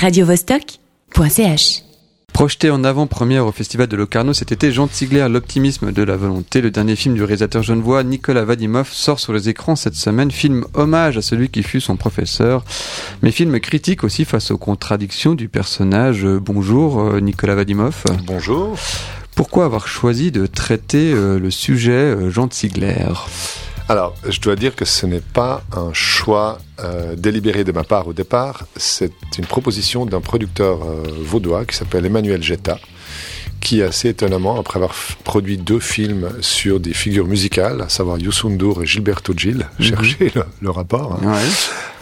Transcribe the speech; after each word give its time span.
radiovostok.ch. 0.00 1.82
Projeté 2.32 2.70
en 2.70 2.84
avant-première 2.84 3.44
au 3.44 3.52
Festival 3.52 3.86
de 3.86 3.96
Locarno 3.96 4.32
cet 4.32 4.50
été, 4.50 4.72
Jean 4.72 4.86
Tigler, 4.86 5.26
L'optimisme 5.28 5.92
de 5.92 6.02
la 6.02 6.16
volonté, 6.16 6.62
le 6.62 6.70
dernier 6.70 6.96
film 6.96 7.14
du 7.14 7.22
réalisateur 7.22 7.62
genevois 7.62 8.02
Nicolas 8.02 8.46
Vadimov 8.46 8.88
sort 8.90 9.20
sur 9.20 9.34
les 9.34 9.50
écrans 9.50 9.76
cette 9.76 9.96
semaine, 9.96 10.30
film 10.30 10.64
hommage 10.72 11.18
à 11.18 11.22
celui 11.22 11.50
qui 11.50 11.62
fut 11.62 11.82
son 11.82 11.96
professeur, 11.96 12.64
mais 13.20 13.30
film 13.30 13.60
critique 13.60 14.02
aussi 14.02 14.24
face 14.24 14.50
aux 14.50 14.56
contradictions 14.56 15.34
du 15.34 15.50
personnage. 15.50 16.24
Bonjour 16.24 17.00
euh, 17.00 17.20
Nicolas 17.20 17.54
Vadimov. 17.54 18.04
Bonjour. 18.24 18.78
Pourquoi 19.34 19.66
avoir 19.66 19.86
choisi 19.86 20.32
de 20.32 20.46
traiter 20.46 21.12
euh, 21.12 21.38
le 21.38 21.50
sujet 21.50 21.92
euh, 21.92 22.30
Jean 22.30 22.48
Tigler? 22.48 23.12
Alors, 23.90 24.14
je 24.28 24.40
dois 24.40 24.54
dire 24.54 24.76
que 24.76 24.84
ce 24.84 25.04
n'est 25.04 25.18
pas 25.18 25.64
un 25.72 25.92
choix 25.92 26.60
euh, 26.78 27.16
délibéré 27.16 27.64
de 27.64 27.72
ma 27.72 27.82
part 27.82 28.06
au 28.06 28.12
départ, 28.12 28.66
c'est 28.76 29.10
une 29.36 29.46
proposition 29.46 30.06
d'un 30.06 30.20
producteur 30.20 30.84
euh, 30.84 31.02
vaudois 31.24 31.64
qui 31.64 31.74
s'appelle 31.74 32.06
Emmanuel 32.06 32.40
Jetta, 32.40 32.78
qui 33.60 33.82
assez 33.82 34.10
étonnamment, 34.10 34.60
après 34.60 34.76
avoir 34.76 34.94
produit 35.24 35.58
deux 35.58 35.80
films 35.80 36.30
sur 36.40 36.78
des 36.78 36.94
figures 36.94 37.26
musicales, 37.26 37.80
à 37.80 37.88
savoir 37.88 38.18
Youssoundour 38.18 38.84
et 38.84 38.86
Gilberto 38.86 39.32
Gil, 39.36 39.66
mm 39.80 39.82
cherchez 39.82 40.32
le, 40.62 40.70
rapport, 40.70 41.18
hein, 41.20 41.34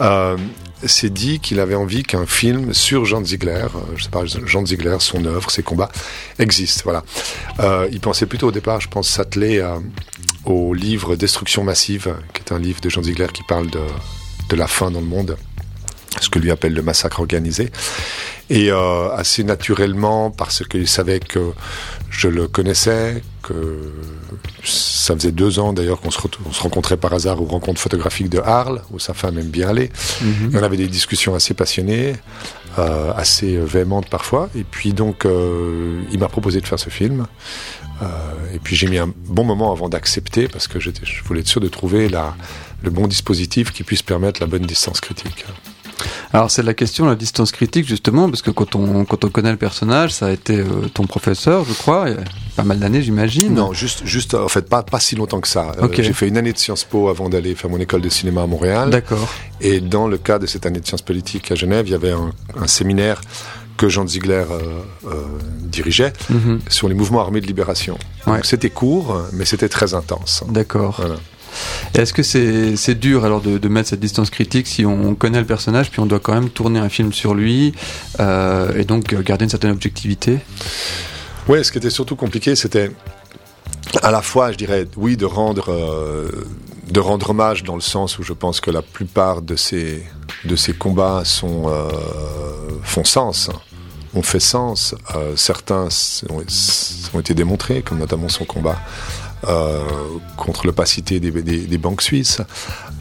euh, 0.01 0.37
s'est 0.85 1.09
dit 1.09 1.39
qu'il 1.39 1.59
avait 1.59 1.73
envie 1.73 2.03
qu'un 2.03 2.27
film 2.27 2.71
sur 2.71 3.05
Jean 3.05 3.25
Ziegler, 3.25 3.65
je 3.95 4.03
sais 4.03 4.11
pas, 4.11 4.25
Jean 4.25 4.63
Ziegler, 4.63 4.97
son 4.99 5.25
œuvre, 5.25 5.49
ses 5.49 5.63
combats, 5.63 5.89
existe. 6.37 6.83
Voilà. 6.83 7.03
il 7.91 7.99
pensait 7.99 8.27
plutôt 8.27 8.49
au 8.49 8.51
départ, 8.51 8.79
je 8.79 8.89
pense, 8.89 9.09
s'atteler 9.09 9.59
à 9.59 9.79
au 10.45 10.73
livre 10.73 11.15
Destruction 11.15 11.63
massive, 11.63 12.15
qui 12.33 12.41
est 12.41 12.53
un 12.53 12.59
livre 12.59 12.81
de 12.81 12.89
Jean 12.89 13.03
Ziegler 13.03 13.27
qui 13.33 13.43
parle 13.43 13.69
de, 13.69 13.81
de 14.49 14.55
la 14.55 14.67
fin 14.67 14.91
dans 14.91 15.01
le 15.01 15.05
monde, 15.05 15.37
ce 16.21 16.29
que 16.29 16.39
lui 16.39 16.51
appelle 16.51 16.73
le 16.73 16.81
massacre 16.81 17.19
organisé. 17.19 17.71
Et 18.49 18.71
euh, 18.71 19.11
assez 19.11 19.43
naturellement, 19.43 20.31
parce 20.31 20.67
qu'il 20.67 20.87
savait 20.87 21.19
que 21.19 21.51
je 22.09 22.27
le 22.27 22.47
connaissais, 22.47 23.21
que 23.43 23.93
ça 24.63 25.13
faisait 25.13 25.31
deux 25.31 25.59
ans 25.59 25.71
d'ailleurs 25.71 26.01
qu'on 26.01 26.09
se, 26.09 26.19
se, 26.19 26.61
rencontrait 26.61 26.97
par 26.97 27.13
hasard 27.13 27.39
aux 27.41 27.45
rencontres 27.45 27.79
photographiques 27.79 28.29
de 28.29 28.39
Arles, 28.39 28.81
où 28.91 28.97
sa 28.97 29.13
femme 29.13 29.37
aime 29.37 29.49
bien 29.49 29.69
aller. 29.69 29.91
Mhm. 30.21 30.51
Et 30.53 30.57
on 30.57 30.63
avait 30.63 30.77
des 30.77 30.87
discussions 30.87 31.35
assez 31.35 31.53
passionnées, 31.53 32.15
euh, 32.79 33.13
assez 33.15 33.55
véhémentes 33.57 34.09
parfois. 34.09 34.49
Et 34.55 34.63
puis 34.63 34.93
donc, 34.93 35.25
euh, 35.25 36.01
il 36.11 36.19
m'a 36.19 36.27
proposé 36.27 36.59
de 36.59 36.65
faire 36.65 36.79
ce 36.79 36.89
film. 36.89 37.27
Euh, 38.01 38.05
et 38.53 38.59
puis 38.59 38.75
j'ai 38.75 38.87
mis 38.87 38.97
un 38.97 39.11
bon 39.27 39.43
moment 39.43 39.71
avant 39.71 39.89
d'accepter 39.89 40.47
parce 40.47 40.67
que 40.67 40.79
je 40.79 40.91
voulais 41.25 41.41
être 41.41 41.47
sûr 41.47 41.61
de 41.61 41.67
trouver 41.67 42.09
la, 42.09 42.35
le 42.81 42.89
bon 42.89 43.07
dispositif 43.07 43.71
qui 43.71 43.83
puisse 43.83 44.03
permettre 44.03 44.39
la 44.41 44.47
bonne 44.47 44.63
distance 44.63 45.01
critique. 45.01 45.45
Alors 46.31 46.49
c'est 46.49 46.63
la 46.63 46.73
question 46.73 47.05
la 47.05 47.15
distance 47.15 47.51
critique 47.51 47.87
justement 47.87 48.29
parce 48.29 48.41
que 48.41 48.51
quand 48.51 48.75
on 48.75 49.03
quand 49.03 49.25
on 49.25 49.29
connaît 49.29 49.51
le 49.51 49.57
personnage, 49.57 50.11
ça 50.11 50.27
a 50.27 50.31
été 50.31 50.57
euh, 50.57 50.87
ton 50.93 51.05
professeur, 51.05 51.65
je 51.65 51.73
crois, 51.73 52.09
il 52.09 52.15
y 52.15 52.17
a 52.17 52.23
pas 52.55 52.63
mal 52.63 52.79
d'années, 52.79 53.01
j'imagine. 53.01 53.53
Non, 53.53 53.73
juste 53.73 54.05
juste 54.05 54.33
en 54.33 54.47
fait 54.47 54.69
pas 54.69 54.83
pas 54.83 54.99
si 54.99 55.15
longtemps 55.15 55.41
que 55.41 55.47
ça. 55.47 55.73
Euh, 55.81 55.89
j'ai 55.91 56.13
fait 56.13 56.27
une 56.27 56.37
année 56.37 56.53
de 56.53 56.57
Sciences 56.57 56.85
Po 56.85 57.09
avant 57.09 57.27
d'aller 57.29 57.55
faire 57.55 57.69
mon 57.69 57.79
école 57.79 58.01
de 58.01 58.09
cinéma 58.09 58.43
à 58.43 58.47
Montréal. 58.47 58.89
D'accord. 58.89 59.27
Et 59.59 59.81
dans 59.81 60.07
le 60.07 60.17
cas 60.17 60.39
de 60.39 60.45
cette 60.45 60.65
année 60.65 60.79
de 60.79 60.85
sciences 60.85 61.01
politiques 61.01 61.51
à 61.51 61.55
Genève, 61.55 61.85
il 61.87 61.91
y 61.91 61.95
avait 61.95 62.11
un, 62.13 62.31
un 62.57 62.67
séminaire 62.67 63.19
que 63.79 63.87
Jean 63.87 64.05
Ziegler 64.05 64.43
euh, 64.51 64.81
euh, 65.05 65.23
dirigeait 65.63 66.11
mhm. 66.29 66.59
sur 66.67 66.89
les 66.89 66.95
mouvements 66.95 67.21
armés 67.21 67.39
de 67.39 67.47
libération. 67.47 67.97
C'était 68.43 68.69
court, 68.69 69.17
mais 69.31 69.45
c'était 69.45 69.69
très 69.69 69.95
intense. 69.95 70.43
D'accord. 70.49 71.01
Est-ce 71.95 72.13
que 72.13 72.21
c'est 72.21 72.95
dur 72.95 73.25
alors 73.25 73.41
de, 73.41 73.67
mettre 73.69 73.89
cette 73.89 74.01
distance 74.01 74.29
critique 74.29 74.67
si 74.67 74.85
on 74.85 75.15
connaît 75.15 75.39
le 75.39 75.47
personnage 75.47 75.89
puis 75.89 75.99
on 75.99 76.05
doit 76.05 76.19
quand 76.19 76.33
même 76.33 76.49
tourner 76.49 76.79
un 76.79 76.89
film 76.89 77.11
sur 77.11 77.33
lui 77.33 77.73
euh, 78.19 78.77
et 78.77 78.83
donc 78.83 79.15
garder 79.23 79.45
une 79.45 79.49
certaine 79.49 79.71
objectivité? 79.71 80.39
Oui, 81.47 81.63
ce 81.63 81.71
qui 81.71 81.79
était 81.79 81.89
surtout 81.89 82.15
compliqué, 82.15 82.55
c'était 82.55 82.91
à 84.03 84.11
la 84.11 84.21
fois, 84.21 84.51
je 84.51 84.57
dirais, 84.57 84.85
oui, 84.97 85.15
de 85.17 85.25
rendre 85.25 85.73
de 86.91 86.99
rendre 86.99 87.29
hommage 87.29 87.63
dans 87.63 87.75
le 87.75 87.81
sens 87.81 88.19
où 88.19 88.23
je 88.23 88.33
pense 88.33 88.59
que 88.59 88.71
la 88.71 88.81
plupart 88.81 89.41
de 89.41 89.55
ces 89.55 90.03
de 90.43 90.55
ces 90.55 90.73
combats 90.73 91.21
sont 91.23 91.71
font 92.83 93.05
sens 93.05 93.49
ont 94.15 94.21
fait 94.21 94.39
sens. 94.39 94.95
Euh, 95.15 95.33
certains 95.35 95.87
ont, 96.29 97.19
été 97.19 97.33
démontrés, 97.33 97.81
comme 97.81 97.99
notamment 97.99 98.29
son 98.29 98.45
combat 98.45 98.79
euh, 99.47 99.83
contre 100.35 100.65
l'opacité 100.65 101.19
des, 101.19 101.31
des, 101.31 101.77
banques 101.77 102.01
suisses. 102.01 102.41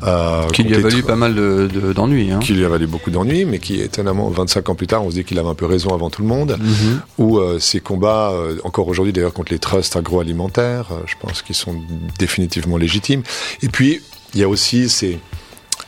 Euh, 0.04 0.46
qui 0.48 0.62
lui 0.62 0.76
a 0.76 0.80
valu 0.80 1.02
pas 1.02 1.16
mal 1.16 1.34
d'ennuis. 1.34 2.28
De, 2.28 2.32
hein. 2.32 2.38
Qui 2.38 2.52
lui 2.52 2.64
a 2.64 2.68
valu 2.68 2.86
beaucoup 2.86 3.10
d'ennuis, 3.10 3.44
mais 3.44 3.58
qui 3.58 3.80
étonnamment, 3.80 4.28
25 4.30 4.68
ans 4.68 4.74
plus 4.74 4.86
tard, 4.86 5.04
on 5.04 5.10
se 5.10 5.16
dit 5.16 5.24
qu'il 5.24 5.38
avait 5.38 5.48
un 5.48 5.54
peu 5.54 5.66
raison 5.66 5.94
avant 5.94 6.10
tout 6.10 6.22
le 6.22 6.28
monde. 6.28 6.56
Mhm. 6.58 7.00
Ou 7.18 7.40
ces 7.58 7.80
combats, 7.80 8.32
encore 8.64 8.86
aujourd'hui 8.88 9.12
d'ailleurs, 9.12 9.32
contre 9.32 9.52
les 9.52 9.58
trusts 9.58 9.96
agroalimentaires, 9.96 10.86
je 11.06 11.14
pense 11.20 11.42
qu'ils 11.42 11.56
sont 11.56 11.74
définitivement 12.18 12.76
légitimes. 12.76 13.22
Et 13.62 13.68
puis, 13.68 14.00
il 14.34 14.40
y 14.40 14.44
a 14.44 14.48
aussi 14.48 14.88
ces, 14.88 15.18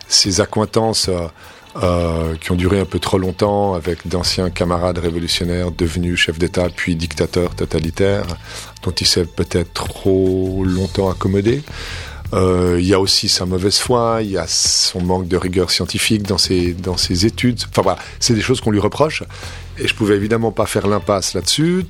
ces 0.09 0.41
accointances 0.41 1.09
euh, 1.77 2.35
qui 2.35 2.51
ont 2.51 2.57
duré 2.57 2.81
un 2.81 2.85
peu 2.85 2.99
trop 2.99 3.19
longtemps 3.19 3.75
avec 3.75 4.09
d'anciens 4.09 4.51
camarades 4.51 4.99
révolutionnaires 4.99 5.71
devenus 5.71 6.19
chefs 6.19 6.39
d'État 6.39 6.69
puis 6.75 6.97
dictateurs 6.97 7.55
totalitaires 7.55 8.27
dont 8.83 8.91
il 8.91 9.07
s'est 9.07 9.25
peut-être 9.25 9.73
trop 9.73 10.65
longtemps 10.65 11.09
accommodé. 11.11 11.63
Euh, 12.33 12.77
il 12.81 12.87
y 12.87 12.95
a 12.95 13.01
aussi 13.01 13.29
sa 13.29 13.47
mauvaise 13.47 13.79
foi, 13.79 14.21
il 14.23 14.31
y 14.31 14.39
a 14.39 14.47
son 14.49 15.01
manque 15.01 15.29
de 15.29 15.37
rigueur 15.37 15.71
scientifique 15.71 16.23
dans 16.23 16.39
ses, 16.39 16.73
dans 16.75 16.97
ses 16.97 17.27
études. 17.27 17.61
Enfin 17.69 17.83
voilà, 17.83 17.99
c'est 18.19 18.35
des 18.35 18.43
choses 18.43 18.61
qu'on 18.61 18.71
lui 18.71 18.81
reproche. 18.81 19.23
Et 19.79 19.87
je 19.87 19.95
pouvais 19.95 20.17
évidemment 20.17 20.53
pas 20.53 20.67
faire 20.67 20.87
l'impasse 20.87 21.35
là-dessus. 21.35 21.87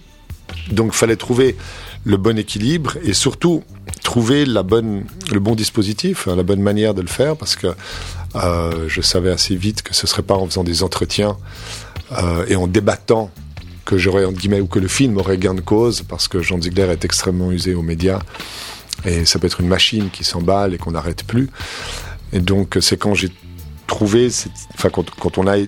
Donc 0.73 0.93
fallait 0.93 1.17
trouver 1.17 1.57
le 2.05 2.17
bon 2.17 2.39
équilibre 2.39 2.97
et 3.03 3.13
surtout 3.13 3.63
trouver 4.03 4.45
la 4.47 4.63
bonne, 4.63 5.05
le 5.33 5.41
bon 5.41 5.55
dispositif, 5.55 6.27
la 6.27 6.43
bonne 6.43 6.63
manière 6.63 6.95
de 6.95 7.03
le 7.03 7.09
faire 7.09 7.37
parce 7.37 7.57
que 7.57 7.69
euh, 8.37 8.85
je 8.89 9.01
savais 9.01 9.31
assez 9.31 9.57
vite 9.57 9.83
que 9.83 9.95
ce 9.95 10.07
serait 10.07 10.23
pas 10.23 10.35
en 10.35 10.47
faisant 10.47 10.65
des 10.65 10.83
entretiens 10.83 11.37
euh, 12.13 12.45
et 12.49 12.57
en 12.57 12.67
débattant 12.67 13.31
que 13.85 13.99
j'aurais 13.99 14.25
entre 14.25 14.39
guillemets 14.39 14.61
ou 14.61 14.67
que 14.67 14.79
le 14.79 14.89
film 14.89 15.17
aurait 15.19 15.39
gain 15.39 15.55
de 15.55 15.61
cause 15.61 16.03
parce 16.03 16.29
que 16.29 16.41
Jean 16.41 16.61
Ziegler 16.61 16.89
est 16.91 17.05
extrêmement 17.05 17.51
usé 17.51 17.75
aux 17.75 17.83
médias 17.83 18.21
et 19.05 19.25
ça 19.25 19.39
peut 19.39 19.47
être 19.47 19.61
une 19.61 19.69
machine 19.69 20.11
qui 20.11 20.25
s'emballe 20.25 20.75
et 20.75 20.79
qu'on 20.79 20.93
n'arrête 20.93 21.25
plus. 21.25 21.51
Et 22.33 22.41
donc 22.41 22.79
c'est 22.81 22.97
quand 22.97 23.15
j'ai 23.15 23.31
trouvé, 23.87 24.29
enfin 24.75 24.91
quand, 24.91 25.11
quand, 25.11 25.39
on 25.39 25.47
a 25.47 25.59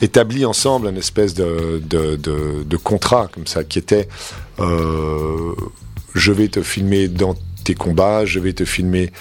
établi 0.00 0.44
ensemble 0.44 0.88
une 0.88 0.96
espèce 0.96 1.34
de, 1.34 1.80
de, 1.84 2.16
de, 2.16 2.64
de 2.64 2.76
contrat 2.76 3.28
comme 3.32 3.46
ça 3.46 3.64
qui 3.64 3.78
était 3.78 4.08
euh, 4.58 5.54
je 6.14 6.32
vais 6.32 6.48
te 6.48 6.62
filmer 6.62 7.08
dans 7.08 7.34
tes 7.64 7.74
combats, 7.74 8.24
je 8.24 8.38
vais 8.38 8.52
te 8.52 8.64
filmer 8.64 9.12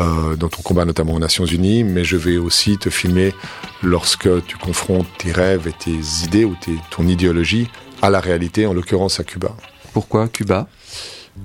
euh, 0.00 0.36
dans 0.36 0.48
ton 0.48 0.62
combat 0.62 0.84
notamment 0.84 1.14
aux 1.14 1.18
Nations 1.18 1.44
Unies, 1.44 1.82
mais 1.82 2.04
je 2.04 2.16
vais 2.16 2.36
aussi 2.36 2.78
te 2.78 2.90
filmer 2.90 3.34
lorsque 3.82 4.28
tu 4.46 4.56
confrontes 4.56 5.06
tes 5.18 5.32
rêves 5.32 5.66
et 5.66 5.72
tes 5.72 6.24
idées 6.24 6.44
ou 6.44 6.54
tes, 6.60 6.74
ton 6.90 7.06
idéologie 7.06 7.68
à 8.00 8.10
la 8.10 8.20
réalité, 8.20 8.66
en 8.66 8.72
l'occurrence 8.72 9.18
à 9.18 9.24
Cuba. 9.24 9.56
Pourquoi 9.92 10.28
Cuba? 10.28 10.68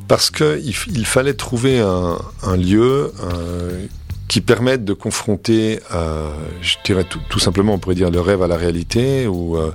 Parce 0.07 0.29
qu'il 0.29 0.73
il 0.91 1.05
fallait 1.05 1.33
trouver 1.33 1.79
un, 1.79 2.19
un 2.43 2.57
lieu 2.57 3.11
euh, 3.23 3.85
qui 4.33 4.41
permette 4.41 4.83
de 4.83 4.93
confronter, 4.93 5.79
euh, 5.93 6.33
je 6.59 6.77
dirais 6.83 7.05
tout, 7.29 7.37
simplement, 7.37 7.75
on 7.75 7.77
pourrait 7.77 7.93
dire 7.93 8.09
le 8.09 8.19
rêve 8.19 8.41
à 8.41 8.47
la 8.47 8.57
réalité 8.57 9.27
ou 9.27 9.57
euh, 9.57 9.71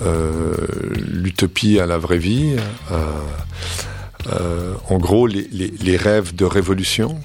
euh, 0.00 0.56
l'utopie 0.96 1.78
à 1.78 1.84
la 1.84 1.98
vraie 1.98 2.16
vie. 2.16 2.56
En 4.88 4.96
gros, 4.96 5.26
les, 5.26 5.96
rêves 5.98 6.34
de 6.34 6.46
révolution 6.46 7.20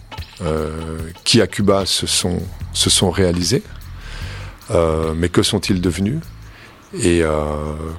qui 1.23 1.39
à 1.39 1.47
Cuba 1.47 1.85
se 1.85 2.05
sont, 2.05 2.39
se 2.73 2.89
sont 2.89 3.11
réalisés, 3.11 3.63
mais 5.15 5.29
que 5.29 5.43
sont-ils 5.43 5.79
devenus? 5.79 6.19
Et 7.01 7.23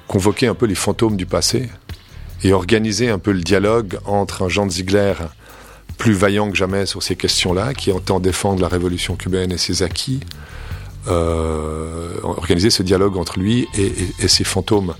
convoquer 0.07 0.45
un 0.45 0.53
peu 0.53 0.67
les 0.67 0.75
fantômes 0.75 1.17
du 1.17 1.25
passé 1.25 1.69
et 2.43 2.53
organiser 2.53 3.09
un 3.09 3.17
peu 3.17 3.31
le 3.31 3.41
dialogue 3.41 3.97
entre 4.05 4.43
un 4.43 4.47
Jean 4.47 4.69
Ziegler 4.69 5.15
plus 5.97 6.13
vaillant 6.13 6.49
que 6.49 6.57
jamais 6.57 6.85
sur 6.85 7.03
ces 7.03 7.15
questions-là, 7.15 7.73
qui 7.73 7.91
entend 7.91 8.19
défendre 8.19 8.61
la 8.61 8.67
révolution 8.67 9.15
cubaine 9.15 9.51
et 9.51 9.57
ses 9.57 9.83
acquis, 9.83 10.21
euh, 11.07 12.13
organiser 12.23 12.69
ce 12.69 12.83
dialogue 12.83 13.17
entre 13.17 13.39
lui 13.39 13.67
et, 13.77 14.27
ses 14.27 14.43
fantômes. 14.43 14.93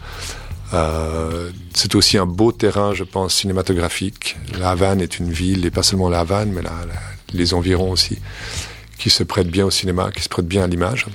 Euh, 0.73 1.51
c'est 1.73 1.95
aussi 1.95 2.17
un 2.17 2.25
beau 2.25 2.51
terrain, 2.51 2.93
je 2.93 3.03
pense, 3.03 3.33
cinématographique. 3.35 4.37
La 4.59 4.71
Havane 4.71 5.01
est 5.01 5.19
une 5.19 5.31
ville, 5.31 5.65
et 5.65 5.71
pas 5.71 5.83
seulement 5.83 6.09
la 6.09 6.21
Havane, 6.21 6.51
mais 6.51 6.61
les 7.33 7.53
environs 7.53 7.91
aussi, 7.91 8.19
qui 8.97 9.09
se 9.09 9.23
prêtent 9.23 9.49
bien 9.49 9.65
au 9.65 9.71
cinéma, 9.71 10.11
qui 10.11 10.21
se 10.21 10.29
prêtent 10.29 10.47
bien 10.47 10.63
à 10.63 10.67
l'image. 10.67 11.07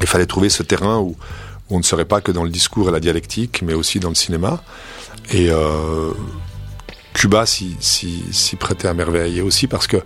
Il 0.00 0.06
fallait 0.06 0.26
trouver 0.26 0.48
ce 0.48 0.62
terrain 0.62 0.98
où, 0.98 1.16
où, 1.70 1.76
on 1.76 1.78
ne 1.78 1.84
serait 1.84 2.04
pas 2.04 2.20
que 2.20 2.32
dans 2.32 2.44
le 2.44 2.50
discours 2.50 2.88
et 2.88 2.92
la 2.92 3.00
dialectique, 3.00 3.62
mais 3.62 3.74
aussi 3.74 4.00
dans 4.00 4.08
le 4.08 4.14
cinéma. 4.14 4.62
Et 5.30 5.50
euh, 5.50 6.12
Cuba 7.14 7.46
s'y 7.46 7.76
si, 7.80 8.56
prêtait 8.56 8.88
à 8.88 8.94
merveille. 8.94 9.38
Et 9.38 9.42
aussi 9.42 9.66
parce 9.66 9.86
que 9.86 9.98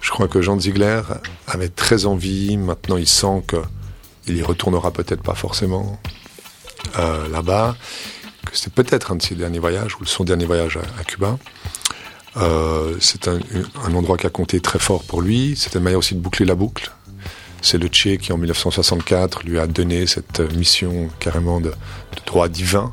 je 0.00 0.10
crois 0.10 0.28
que 0.28 0.40
Jean 0.40 0.58
Ziegler 0.58 1.02
avait 1.46 1.68
très 1.68 2.06
envie, 2.06 2.56
maintenant 2.56 2.96
il 2.96 3.08
sent 3.08 3.42
qu'il 3.48 4.36
y 4.36 4.42
retournera 4.42 4.90
peut-être 4.90 5.22
pas 5.22 5.34
forcément, 5.34 6.00
là-bas, 6.96 7.76
que 8.46 8.56
c'était 8.56 8.70
peut-être 8.70 9.12
un 9.12 9.16
de 9.16 9.22
ses 9.22 9.34
derniers 9.34 9.58
voyages, 9.58 9.96
ou 10.00 10.04
son 10.04 10.24
dernier 10.24 10.46
voyage 10.46 10.78
à, 10.98 11.04
Cuba. 11.04 11.38
c'est 13.00 13.28
un, 13.28 13.94
endroit 13.94 14.16
qui 14.16 14.26
a 14.26 14.30
compté 14.30 14.60
très 14.60 14.78
fort 14.78 15.02
pour 15.04 15.22
lui. 15.22 15.54
C'était 15.56 15.78
une 15.78 15.84
manière 15.84 15.98
aussi 15.98 16.14
de 16.14 16.20
boucler 16.20 16.46
la 16.46 16.54
boucle. 16.54 16.92
C'est 17.62 17.78
le 17.78 17.88
Tché 17.88 18.18
qui, 18.18 18.32
en 18.32 18.36
1964, 18.36 19.44
lui 19.44 19.58
a 19.58 19.66
donné 19.66 20.06
cette 20.06 20.40
mission 20.54 21.08
carrément 21.18 21.60
de 21.60 21.72
droit 22.26 22.48
divin 22.48 22.90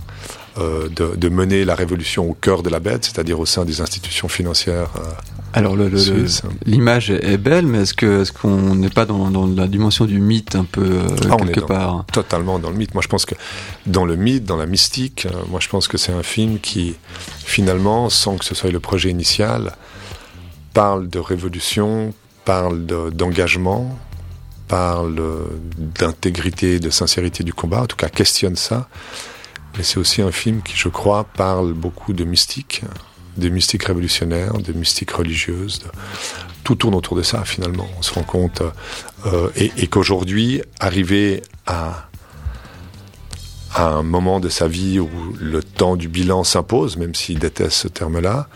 euh, 0.57 0.89
de, 0.89 1.30
mener 1.30 1.63
la 1.63 1.75
révolution 1.75 2.30
au 2.30 2.33
cœur 2.33 2.62
de 2.62 2.69
la 2.69 2.81
bête, 2.81 3.06
c'est-à-dire 3.06 3.39
au 3.39 3.45
sein 3.45 3.63
des 3.63 3.80
institutions 3.80 4.27
financières. 4.27 4.89
Euh, 4.98 5.03
Alors 5.53 5.77
l'image 6.65 7.09
est 7.09 7.38
belle, 7.38 7.65
mais 7.65 7.83
est-ce 7.83 7.94
que 7.94 8.24
est-ce 8.24 8.33
qu'on 8.33 8.75
n'est 8.75 8.89
pas 8.89 9.06
dans, 9.06 9.48
la 9.48 9.68
dimension 9.68 10.03
du 10.03 10.19
mythe 10.19 10.56
un 10.56 10.65
peu 10.65 10.81
euh, 10.81 11.07
ah, 11.31 11.38
quelque 11.38 11.62
part 11.62 12.03
Totalement 12.12 12.59
dans 12.59 12.69
le 12.69 12.75
mythe. 12.75 12.94
Moi, 12.94 13.01
je 13.01 13.07
pense 13.07 13.25
que 13.25 13.36
dans 13.86 14.03
le 14.03 14.18
mythe, 14.18 14.44
dans 14.44 14.57
la 14.57 14.65
mystique, 14.65 15.25
moi, 15.50 15.62
je 15.62 15.69
pense 15.69 15.88
que 15.88 15.98
c'est 15.98 16.12
un 16.12 16.24
film 16.24 16.59
qui, 16.59 16.95
finalement, 17.45 18.09
sans 18.09 18.36
que 18.36 18.44
ce 18.44 18.53
soit 18.53 18.71
le 18.71 18.81
projet 18.81 19.09
initial, 19.09 19.77
parle 20.74 21.07
de 21.07 21.19
révolution, 21.19 22.13
parle 22.44 22.86
d'engagement, 23.13 23.98
parle 24.68 25.15
d'intégrité, 25.77 26.81
de 26.81 26.89
sincérité 26.89 27.45
du 27.45 27.53
combat, 27.53 27.83
en 27.83 27.88
tout 27.88 27.95
cas 27.95 28.09
questionne 28.09 28.57
ça. 28.57 28.89
Mais 29.77 29.83
c'est 29.83 29.97
aussi 29.97 30.21
un 30.21 30.31
film 30.31 30.62
qui, 30.62 30.75
je 30.75 30.89
crois, 30.89 31.23
parle 31.23 31.73
beaucoup 31.73 32.13
de 32.13 32.23
mystique, 32.23 32.81
des 33.38 33.50
mystiques 33.50 33.83
révolutionnaires, 33.83 34.53
des 34.53 34.73
mystiques 34.73 35.12
religieuses. 35.12 35.81
Tout 36.63 36.75
tourne 36.75 36.95
autour 36.95 37.15
de 37.18 37.23
ça, 37.23 37.44
finalement. 37.45 37.88
On 37.97 38.01
se 38.01 38.13
rend 38.13 38.23
compte. 38.23 38.62
Euh, 39.25 39.50
et, 39.56 39.88
qu'aujourd'hui, 39.88 40.62
arrivé 40.79 41.41
à, 41.65 42.09
à 43.73 43.88
un 43.88 44.03
moment 44.03 44.39
de 44.39 44.50
sa 44.50 44.68
vie 44.68 45.00
où 45.00 45.09
le 45.39 45.63
temps 45.63 45.95
du 45.95 46.09
bilan 46.09 46.44
s'impose, 46.44 46.97
même 46.97 47.15
s'il 47.15 47.39
déteste 47.39 47.77
ce 47.77 47.88
terme-là, 47.88 48.47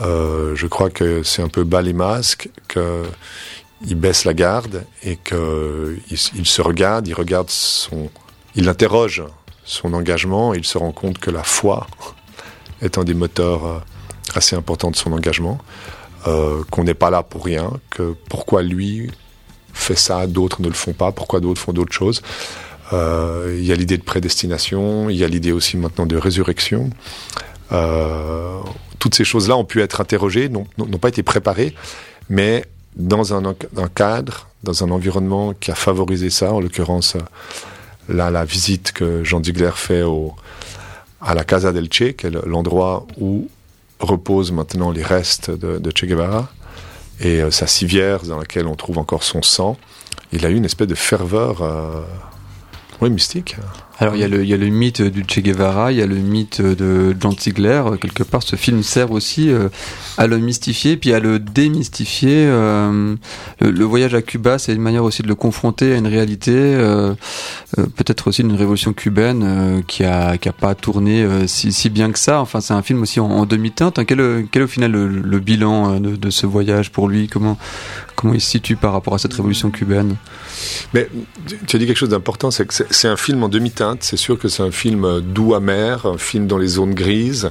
euh, 0.00 0.54
je 0.56 0.66
crois 0.66 0.90
que 0.90 1.22
c'est 1.22 1.42
un 1.42 1.48
peu 1.48 1.64
bas 1.64 1.82
les 1.82 1.92
masques, 1.92 2.48
qu'il 2.68 3.96
baisse 3.96 4.24
la 4.24 4.34
garde 4.34 4.84
et 5.02 5.16
qu'il 5.16 5.98
il 6.08 6.46
se 6.46 6.62
regarde, 6.62 7.08
il 7.08 7.14
regarde 7.14 7.50
son... 7.50 8.10
Il 8.56 8.68
interroge 8.68 9.22
son 9.70 9.94
engagement, 9.94 10.52
il 10.52 10.64
se 10.64 10.76
rend 10.78 10.90
compte 10.90 11.18
que 11.18 11.30
la 11.30 11.44
foi 11.44 11.86
est 12.82 12.98
un 12.98 13.04
des 13.04 13.14
moteurs 13.14 13.64
euh, 13.64 13.78
assez 14.34 14.56
importants 14.56 14.90
de 14.90 14.96
son 14.96 15.12
engagement, 15.12 15.58
euh, 16.26 16.62
qu'on 16.70 16.84
n'est 16.84 16.94
pas 16.94 17.10
là 17.10 17.22
pour 17.22 17.44
rien, 17.44 17.70
que 17.88 18.14
pourquoi 18.28 18.62
lui 18.62 19.10
fait 19.72 19.96
ça, 19.96 20.26
d'autres 20.26 20.60
ne 20.60 20.68
le 20.68 20.74
font 20.74 20.92
pas, 20.92 21.12
pourquoi 21.12 21.40
d'autres 21.40 21.60
font 21.60 21.72
d'autres 21.72 21.92
choses. 21.92 22.20
Euh, 22.92 23.56
il 23.58 23.64
y 23.64 23.70
a 23.70 23.76
l'idée 23.76 23.96
de 23.96 24.02
prédestination, 24.02 25.08
il 25.08 25.16
y 25.16 25.22
a 25.22 25.28
l'idée 25.28 25.52
aussi 25.52 25.76
maintenant 25.76 26.06
de 26.06 26.16
résurrection. 26.16 26.90
toutes 28.98 29.14
ces 29.14 29.24
choses-là 29.24 29.56
ont 29.56 29.64
pu 29.64 29.80
être 29.80 30.00
interrogées, 30.00 30.48
n'ont 30.48 30.64
pas 31.00 31.08
été 31.08 31.22
préparées, 31.22 31.74
mais 32.28 32.64
dans 32.96 33.32
un, 33.34 33.44
un, 33.46 33.88
cadre, 33.94 34.48
dans 34.64 34.82
un 34.82 34.90
environnement 34.90 35.54
qui 35.54 35.70
a 35.70 35.76
favorisé 35.76 36.28
ça, 36.28 36.52
en 36.52 36.60
l'occurrence 36.60 37.16
la 38.10 38.44
visite 38.44 38.92
que 38.92 39.24
Jean 39.24 39.42
Ziegler 39.42 39.72
fait 39.74 40.02
au, 40.02 40.34
à 41.20 41.34
la 41.34 41.44
Casa 41.44 41.72
del 41.72 41.88
Che, 41.88 42.14
qui 42.16 42.26
est 42.26 42.46
l'endroit 42.46 43.06
où 43.18 43.48
reposent 43.98 44.52
maintenant 44.52 44.90
les 44.90 45.02
restes 45.02 45.50
de, 45.50 45.90
Che 45.94 46.06
Guevara, 46.06 46.48
et 47.20 47.42
euh, 47.42 47.50
sa 47.50 47.66
civière 47.66 48.22
dans 48.22 48.38
laquelle 48.38 48.66
on 48.66 48.76
trouve 48.76 48.98
encore 48.98 49.22
son 49.22 49.42
sang, 49.42 49.76
il 50.32 50.46
a 50.46 50.50
eu 50.50 50.54
une 50.54 50.64
espèce 50.64 50.86
de 50.86 50.94
ferveur 50.94 51.62
euh, 51.62 52.02
oui, 53.02 53.10
mystique. 53.10 53.56
Alors 54.00 54.16
il 54.16 54.22
y, 54.22 54.24
a 54.24 54.28
le, 54.28 54.42
il 54.42 54.48
y 54.48 54.54
a 54.54 54.56
le 54.56 54.68
mythe 54.68 55.02
du 55.02 55.24
Che 55.28 55.40
Guevara, 55.42 55.92
il 55.92 55.98
y 55.98 56.02
a 56.02 56.06
le 56.06 56.16
mythe 56.16 56.62
de 56.62 57.14
John 57.20 57.34
Ziegler. 57.38 57.82
Quelque 58.00 58.22
part, 58.22 58.42
ce 58.42 58.56
film 58.56 58.82
sert 58.82 59.10
aussi 59.10 59.50
euh, 59.50 59.68
à 60.16 60.26
le 60.26 60.38
mystifier, 60.38 60.96
puis 60.96 61.12
à 61.12 61.20
le 61.20 61.38
démystifier. 61.38 62.46
Euh, 62.46 63.14
le, 63.60 63.84
voyage 63.84 64.14
à 64.14 64.22
Cuba, 64.22 64.58
c'est 64.58 64.72
une 64.72 64.80
manière 64.80 65.04
aussi 65.04 65.22
de 65.22 65.28
le 65.28 65.34
confronter 65.34 65.92
à 65.92 65.98
une 65.98 66.06
réalité, 66.06 66.54
euh, 66.54 67.12
peut-être 67.76 68.28
aussi 68.28 68.42
d'une 68.42 68.56
révolution 68.56 68.94
cubaine 68.94 69.82
qui 69.86 70.04
a 70.04 70.38
qui 70.38 70.48
a 70.48 70.52
pas 70.54 70.74
tourné 70.74 71.26
si, 71.46 71.70
si 71.70 71.90
bien 71.90 72.10
que 72.10 72.18
ça. 72.18 72.40
Enfin, 72.40 72.62
c'est 72.62 72.72
un 72.72 72.82
film 72.82 73.02
aussi 73.02 73.20
en, 73.20 73.44
demi-teinte. 73.44 73.98
Hein. 73.98 74.06
Quel, 74.06 74.46
quel 74.50 74.62
est 74.62 74.64
au 74.64 74.68
final 74.68 74.92
le, 74.92 75.38
bilan 75.40 76.00
de, 76.00 76.16
de, 76.16 76.30
ce 76.30 76.46
voyage 76.46 76.90
pour 76.90 77.06
lui? 77.06 77.28
Comment 77.28 77.58
comment 78.20 78.34
il 78.34 78.40
se 78.40 78.50
situe 78.50 78.76
par 78.76 78.92
rapport 78.92 79.14
à 79.14 79.18
cette 79.18 79.32
révolution 79.32 79.70
cubaine? 79.70 80.16
Mais 80.92 81.08
tu 81.66 81.76
as 81.76 81.78
dit 81.78 81.86
quelque 81.86 81.96
chose 81.96 82.10
d'important, 82.10 82.50
c'est 82.50 82.66
que 82.66 82.74
c'est 82.90 83.08
un 83.08 83.16
film 83.16 83.42
en 83.42 83.48
demi-teinte. 83.48 83.89
C'est 84.00 84.16
sûr 84.16 84.38
que 84.38 84.48
c'est 84.48 84.62
un 84.62 84.70
film 84.70 85.04
euh, 85.04 85.20
doux 85.20 85.54
amer, 85.54 86.06
un 86.06 86.18
film 86.18 86.46
dans 86.46 86.58
les 86.58 86.68
zones 86.68 86.94
grises. 86.94 87.50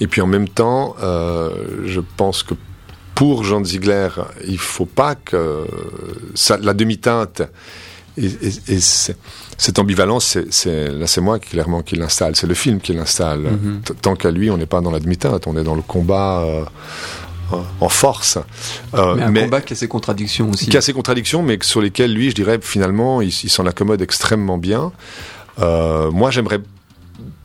Et 0.00 0.06
puis 0.06 0.20
en 0.20 0.26
même 0.26 0.48
temps, 0.48 0.96
euh, 1.02 1.50
je 1.84 2.00
pense 2.16 2.42
que 2.42 2.54
pour 3.14 3.44
Jean 3.44 3.64
Ziegler, 3.64 4.08
il 4.46 4.58
faut 4.58 4.86
pas 4.86 5.14
que 5.14 5.64
ça, 6.34 6.58
la 6.58 6.74
demi-teinte 6.74 7.42
et, 8.18 8.80
cette 9.58 9.78
ambivalence, 9.78 10.38
c'est 10.50 10.90
là 10.90 11.06
c'est 11.06 11.20
moi 11.20 11.38
clairement 11.38 11.82
qui 11.82 11.96
l'installe, 11.96 12.36
c'est 12.36 12.46
le 12.46 12.54
film 12.54 12.80
qui 12.80 12.92
l'installe. 12.92 13.44
Mm-hmm. 13.44 13.94
Tant 14.02 14.16
qu'à 14.16 14.30
lui, 14.30 14.50
on 14.50 14.56
n'est 14.56 14.66
pas 14.66 14.80
dans 14.80 14.90
la 14.90 15.00
demi-teinte, 15.00 15.46
on 15.46 15.56
est 15.56 15.64
dans 15.64 15.74
le 15.74 15.82
combat. 15.82 16.40
Euh, 16.40 16.64
en 17.80 17.88
force. 17.88 18.38
Euh, 18.94 19.14
mais 19.30 19.42
un 19.42 19.44
combat 19.44 19.60
qui 19.60 19.72
a 19.72 19.76
ses 19.76 19.86
contradictions 19.86 20.50
aussi. 20.50 20.66
Qui 20.68 20.76
a 20.76 20.80
ses 20.80 20.92
contradictions, 20.92 21.44
mais 21.44 21.58
sur 21.62 21.80
lesquelles 21.80 22.12
lui, 22.12 22.30
je 22.30 22.34
dirais, 22.34 22.58
finalement, 22.60 23.20
il, 23.20 23.30
s'en 23.30 23.66
accommode 23.66 24.02
extrêmement 24.02 24.58
bien. 24.58 24.90
Euh, 25.58 26.10
moi, 26.10 26.30
j'aimerais 26.30 26.60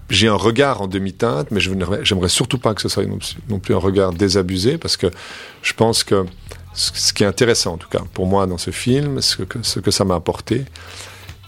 j'ai 0.10 0.28
un 0.28 0.36
regard 0.36 0.82
en 0.82 0.88
demi-teinte, 0.88 1.52
mais 1.52 1.62
j'aimerais 1.62 2.28
surtout 2.28 2.58
pas 2.58 2.74
que 2.74 2.82
ce 2.82 2.90
soit 2.90 3.06
non 3.48 3.60
plus 3.60 3.74
un 3.74 3.78
regard 3.78 4.12
désabusé, 4.12 4.78
parce 4.78 4.98
que 4.98 5.08
je 5.62 5.74
pense 5.74 6.04
que 6.04 6.26
ce 6.74 7.14
qui 7.14 7.24
est 7.24 7.28
intéressant, 7.28 7.74
en 7.74 7.78
tout 7.78 7.88
cas, 7.88 8.02
pour 8.14 8.28
moi, 8.28 8.46
dans 8.46 8.58
ce 8.58 8.72
film, 8.72 9.22
ce 9.22 9.44
que, 9.44 9.92
ça 9.92 10.04
m'a 10.04 10.16
apporté, 10.16 10.66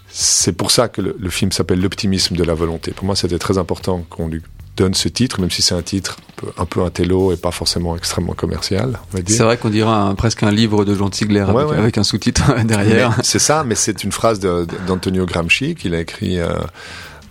c'est 0.07 0.53
pour 0.53 0.71
ça 0.71 0.87
que 0.87 1.01
le, 1.01 1.15
le 1.19 1.29
film 1.29 1.51
s'appelle 1.51 1.81
L'optimisme 1.81 2.37
de 2.37 2.43
la 2.43 2.53
volonté. 2.53 2.91
Pour 2.91 3.05
moi, 3.05 3.17
c'était 3.17 3.39
très 3.39 3.57
important 3.57 4.05
qu'on 4.09 4.29
lui 4.29 4.41
donne 4.75 4.93
ce 4.93 5.07
titre, 5.07 5.39
même 5.39 5.51
si 5.51 5.61
c'est 5.61 5.75
un 5.75 5.81
titre 5.81 6.17
un 6.57 6.65
peu, 6.65 6.81
un 6.81 6.85
intello 6.85 7.31
et 7.31 7.37
pas 7.37 7.51
forcément 7.51 7.95
extrêmement 7.95 8.33
commercial. 8.33 8.99
C'est 9.27 9.43
vrai 9.43 9.57
qu'on 9.57 9.69
dirait 9.69 10.15
presque 10.17 10.43
un 10.43 10.51
livre 10.51 10.83
de 10.85 10.95
Jean 10.95 11.09
Tigler 11.09 11.45
avec, 11.77 11.97
un 11.97 12.03
sous-titre 12.03 12.53
derrière. 12.65 13.17
C'est 13.23 13.39
ça, 13.39 13.63
mais 13.63 13.75
c'est 13.75 14.03
une 14.03 14.11
phrase 14.11 14.39
d'Antonio 14.39 15.25
Gramsci 15.25 15.75
qu'il 15.75 15.93
a 15.93 16.01
écrit 16.01 16.39
euh, 16.39 16.49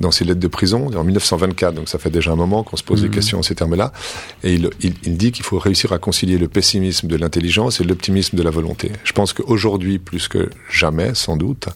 dans 0.01 0.11
ses 0.11 0.25
lettres 0.25 0.41
de 0.41 0.49
prison 0.49 0.91
en 0.95 1.05
1924. 1.05 1.75
Donc 1.75 1.89
ça 1.89 1.99
fait 1.99 2.11
déjà 2.11 2.33
un 2.33 2.37
moment 2.37 2.63
qu'on 2.63 2.77
se 2.77 2.85
pose 2.85 3.03
des 3.03 3.09
mhm. 3.09 3.15
questions 3.15 3.39
en 3.41 3.43
ces 3.43 3.55
termes-là. 3.55 3.93
Et 4.45 4.55
il, 4.55 4.71
il 4.81 5.17
dit 5.17 5.33
qu'il 5.33 5.45
faut 5.45 5.59
réussir 5.59 5.93
à 5.93 5.99
concilier 5.99 6.39
le 6.39 6.49
pessimisme 6.49 7.09
de 7.09 7.17
l'intelligence 7.17 7.81
et 7.81 7.85
l'optimisme 7.85 8.37
de 8.37 8.43
la 8.43 8.51
volonté. 8.51 8.93
Je 9.05 9.13
pense 9.13 9.33
qu'aujourd'hui, 9.33 9.99
plus 9.99 10.29
que 10.29 10.51
jamais, 10.71 11.15
sans 11.15 11.37
doute, 11.37 11.69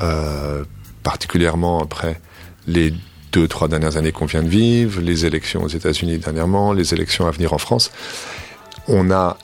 euh, 0.00 0.64
particulièrement 1.02 1.82
après 1.82 2.20
les 2.66 2.92
deux, 3.32 3.48
trois 3.48 3.68
dernières 3.68 3.96
années 3.96 4.12
qu'on 4.12 4.26
vient 4.26 4.42
de 4.42 4.48
vivre, 4.48 5.00
les 5.00 5.26
élections 5.26 5.62
aux 5.62 5.68
États-Unis 5.68 6.18
dernièrement, 6.18 6.72
les 6.72 6.94
élections 6.94 7.26
à 7.26 7.30
venir 7.30 7.52
en 7.52 7.58
France, 7.58 7.90
on 8.86 9.10
a 9.10 9.36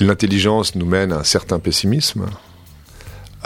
l'intelligence 0.00 0.74
nous 0.74 0.86
mène 0.86 1.12
à 1.12 1.18
un 1.18 1.24
certain 1.24 1.58
pessimisme. 1.58 2.26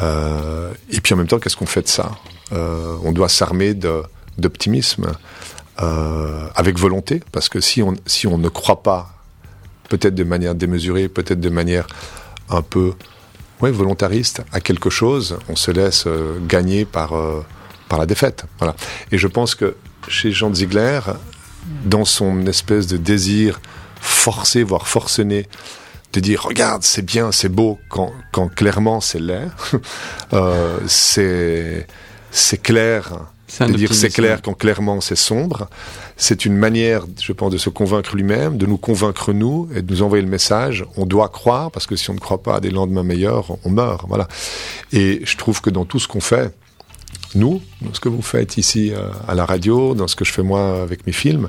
Euh, 0.02 0.72
et 0.90 1.00
puis 1.00 1.14
en 1.14 1.16
même 1.16 1.26
temps, 1.26 1.38
qu'est-ce 1.38 1.56
qu'on 1.56 1.66
fait 1.66 1.82
de 1.82 1.88
ça? 1.88 2.12
Euh, 2.52 2.96
On 3.02 3.12
doit 3.12 3.28
s'armer 3.28 3.74
d'optimisme 3.74 5.12
euh, 5.82 6.48
avec 6.54 6.78
volonté, 6.78 7.22
parce 7.32 7.48
que 7.48 7.60
si 7.60 7.82
on, 7.82 7.94
si 8.06 8.26
on 8.26 8.38
ne 8.38 8.48
croit 8.48 8.82
pas, 8.82 9.10
peut-être 9.88 10.14
de 10.14 10.24
manière 10.24 10.54
démesurée, 10.54 11.08
peut-être 11.08 11.40
de 11.40 11.48
manière 11.48 11.86
un 12.50 12.62
peu 12.62 12.92
volontariste 13.60 14.42
à 14.52 14.60
quelque 14.60 14.90
chose, 14.90 15.38
on 15.48 15.56
se 15.56 15.70
laisse 15.70 16.06
gagner 16.46 16.84
par 16.84 17.14
par 17.88 17.98
la 17.98 18.06
défaite. 18.06 18.44
Voilà. 18.58 18.74
Et 19.12 19.18
je 19.18 19.26
pense 19.26 19.54
que 19.54 19.76
chez 20.08 20.32
Jean 20.32 20.54
Ziegler, 20.54 21.00
dans 21.84 22.04
son 22.04 22.46
espèce 22.46 22.86
de 22.86 22.96
désir 22.96 23.60
forcé, 24.00 24.62
voire 24.62 24.86
forcené, 24.86 25.48
de 26.12 26.20
dire 26.20 26.42
regarde, 26.42 26.82
c'est 26.82 27.04
bien, 27.04 27.32
c'est 27.32 27.48
beau, 27.48 27.78
quand, 27.88 28.12
quand 28.32 28.48
clairement 28.48 29.00
c'est 29.00 29.20
l'air, 29.20 29.52
euh, 30.32 30.78
c'est 30.86 31.86
c'est 32.30 32.62
clair. 32.62 33.12
De 33.60 33.72
dire 33.72 33.94
c'est 33.94 34.10
clair 34.10 34.42
quand 34.42 34.54
clairement 34.54 35.00
c'est 35.00 35.16
sombre. 35.16 35.68
C'est 36.16 36.44
une 36.44 36.56
manière, 36.56 37.06
je 37.20 37.32
pense, 37.32 37.52
de 37.52 37.58
se 37.58 37.70
convaincre 37.70 38.16
lui-même, 38.16 38.58
de 38.58 38.66
nous 38.66 38.76
convaincre 38.76 39.32
nous 39.32 39.68
et 39.74 39.82
de 39.82 39.92
nous 39.92 40.02
envoyer 40.02 40.22
le 40.22 40.28
message. 40.28 40.84
On 40.96 41.06
doit 41.06 41.28
croire 41.28 41.70
parce 41.70 41.86
que 41.86 41.94
si 41.94 42.10
on 42.10 42.14
ne 42.14 42.18
croit 42.18 42.42
pas 42.42 42.56
à 42.56 42.60
des 42.60 42.70
lendemains 42.70 43.04
meilleurs, 43.04 43.56
on 43.64 43.70
meurt. 43.70 44.04
Voilà. 44.08 44.26
Et 44.92 45.20
je 45.24 45.36
trouve 45.36 45.60
que 45.60 45.70
dans 45.70 45.84
tout 45.84 46.00
ce 46.00 46.08
qu'on 46.08 46.20
fait, 46.20 46.52
nous, 47.36 47.62
dans 47.82 47.94
ce 47.94 48.00
que 48.00 48.08
vous 48.08 48.22
faites 48.22 48.56
ici 48.56 48.92
euh, 48.92 49.10
à 49.28 49.34
la 49.34 49.44
radio, 49.44 49.94
dans 49.94 50.08
ce 50.08 50.16
que 50.16 50.24
je 50.24 50.32
fais 50.32 50.42
moi 50.42 50.82
avec 50.82 51.06
mes 51.06 51.12
films, 51.12 51.48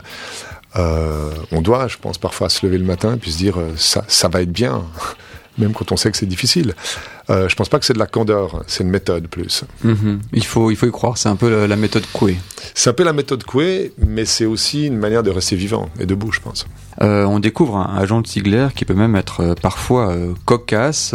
euh, 0.75 1.31
on 1.51 1.61
doit, 1.61 1.87
je 1.87 1.97
pense, 1.97 2.17
parfois 2.17 2.49
se 2.49 2.65
lever 2.65 2.77
le 2.77 2.85
matin 2.85 3.15
et 3.15 3.17
puis 3.17 3.31
se 3.31 3.37
dire 3.37 3.59
euh, 3.59 3.71
ça, 3.77 4.03
ça 4.07 4.27
va 4.27 4.41
être 4.41 4.51
bien, 4.51 4.83
même 5.57 5.73
quand 5.73 5.91
on 5.91 5.97
sait 5.97 6.11
que 6.11 6.17
c'est 6.17 6.25
difficile. 6.25 6.75
Euh, 7.29 7.49
je 7.49 7.55
pense 7.55 7.69
pas 7.69 7.79
que 7.79 7.85
c'est 7.85 7.93
de 7.93 7.99
la 7.99 8.07
candeur, 8.07 8.63
c'est 8.67 8.83
une 8.83 8.89
méthode 8.89 9.27
plus. 9.27 9.63
Mm-hmm. 9.85 10.19
Il 10.33 10.45
faut, 10.45 10.71
il 10.71 10.77
faut 10.77 10.87
y 10.87 10.91
croire. 10.91 11.17
C'est 11.17 11.29
un 11.29 11.35
peu 11.35 11.65
la, 11.65 11.75
méthode 11.75 12.05
Coué. 12.13 12.37
C'est 12.73 12.89
un 12.89 12.93
peu 12.93 13.03
la 13.03 13.13
méthode 13.13 13.43
Coué, 13.43 13.93
mais 13.97 14.25
c'est 14.25 14.45
aussi 14.45 14.87
une 14.87 14.97
manière 14.97 15.23
de 15.23 15.31
rester 15.31 15.55
vivant 15.55 15.89
et 15.99 16.05
debout, 16.05 16.31
je 16.31 16.39
pense. 16.39 16.65
Euh, 17.01 17.25
on 17.25 17.39
découvre 17.39 17.77
un 17.77 17.95
agent 17.95 18.21
de 18.21 18.27
Ziegler 18.27 18.67
qui 18.75 18.83
peut 18.83 18.95
même 18.95 19.15
être 19.15 19.41
euh, 19.41 19.53
parfois 19.53 20.09
euh, 20.09 20.33
cocasse, 20.45 21.13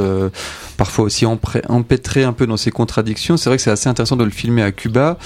parfois 0.77 1.05
aussi 1.05 1.27
empêtré 1.27 2.25
un 2.25 2.33
peu 2.33 2.47
dans 2.47 2.57
ses 2.57 2.71
contradictions. 2.71 3.37
C'est 3.37 3.51
vrai 3.51 3.57
que 3.57 3.63
c'est 3.63 3.71
assez 3.71 3.89
intéressant 3.89 4.17
de 4.17 4.25
le 4.25 4.31
filmer 4.31 4.63
à 4.63 4.73
Cuba. 4.73 5.19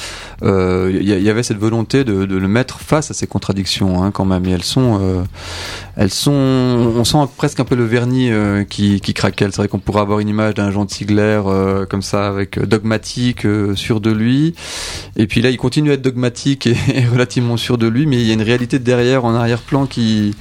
Il 0.43 1.03
y, 1.03 1.31
avait 1.31 1.43
cette 1.43 1.59
volonté 1.59 2.05
de, 2.05 2.25
le 2.25 2.49
mettre 2.49 2.81
face 2.81 3.11
à 3.11 3.15
ses 3.15 3.27
contradictions 3.27 4.03
hein, 4.03 4.11
quand 4.11 4.25
même. 4.25 4.45
Et 4.47 4.51
elles 4.51 4.65
sont, 4.65 5.27
elles 5.97 6.11
sont, 6.11 6.33
on 6.33 7.05
sent 7.05 7.19
presque 7.37 7.61
un 7.61 7.65
peu 7.65 7.75
le 7.75 7.85
vernis 7.85 8.31
qui, 8.69 9.01
qui 9.01 9.15
craquelle. 9.15 9.53
C'est 9.53 9.59
vrai 9.59 9.69
qu'on 9.69 9.79
pourrait 9.79 10.03
avoir 10.03 10.21
une 10.21 10.29
image 10.29 10.55
d'un 10.55 10.71
agent 10.77 10.85
de 10.85 10.91
Ziegler 10.91 11.43
comme 11.89 12.03
ça, 12.03 12.29
avec 12.29 12.59
dogmatique, 12.59 13.47
sûr 13.75 14.01
de 14.01 14.11
lui. 14.11 14.55
Et 15.17 15.27
puis 15.27 15.43
là, 15.43 15.51
il 15.51 15.57
continue 15.57 15.91
à 15.91 15.95
être 15.95 16.03
dogmatique 16.03 16.67
et, 16.67 16.77
et 16.95 17.05
relativement 17.05 17.57
sûr 17.57 17.79
de 17.79 17.87
lui, 17.87 18.07
mais 18.07 18.17
il 18.17 18.27
y 18.27 18.31
a 18.31 18.35
une 18.35 18.43
réalité 18.43 18.79
derrière, 18.79 19.25
en 19.25 19.35
arrière-plan, 19.35 19.87
qui 19.87 20.35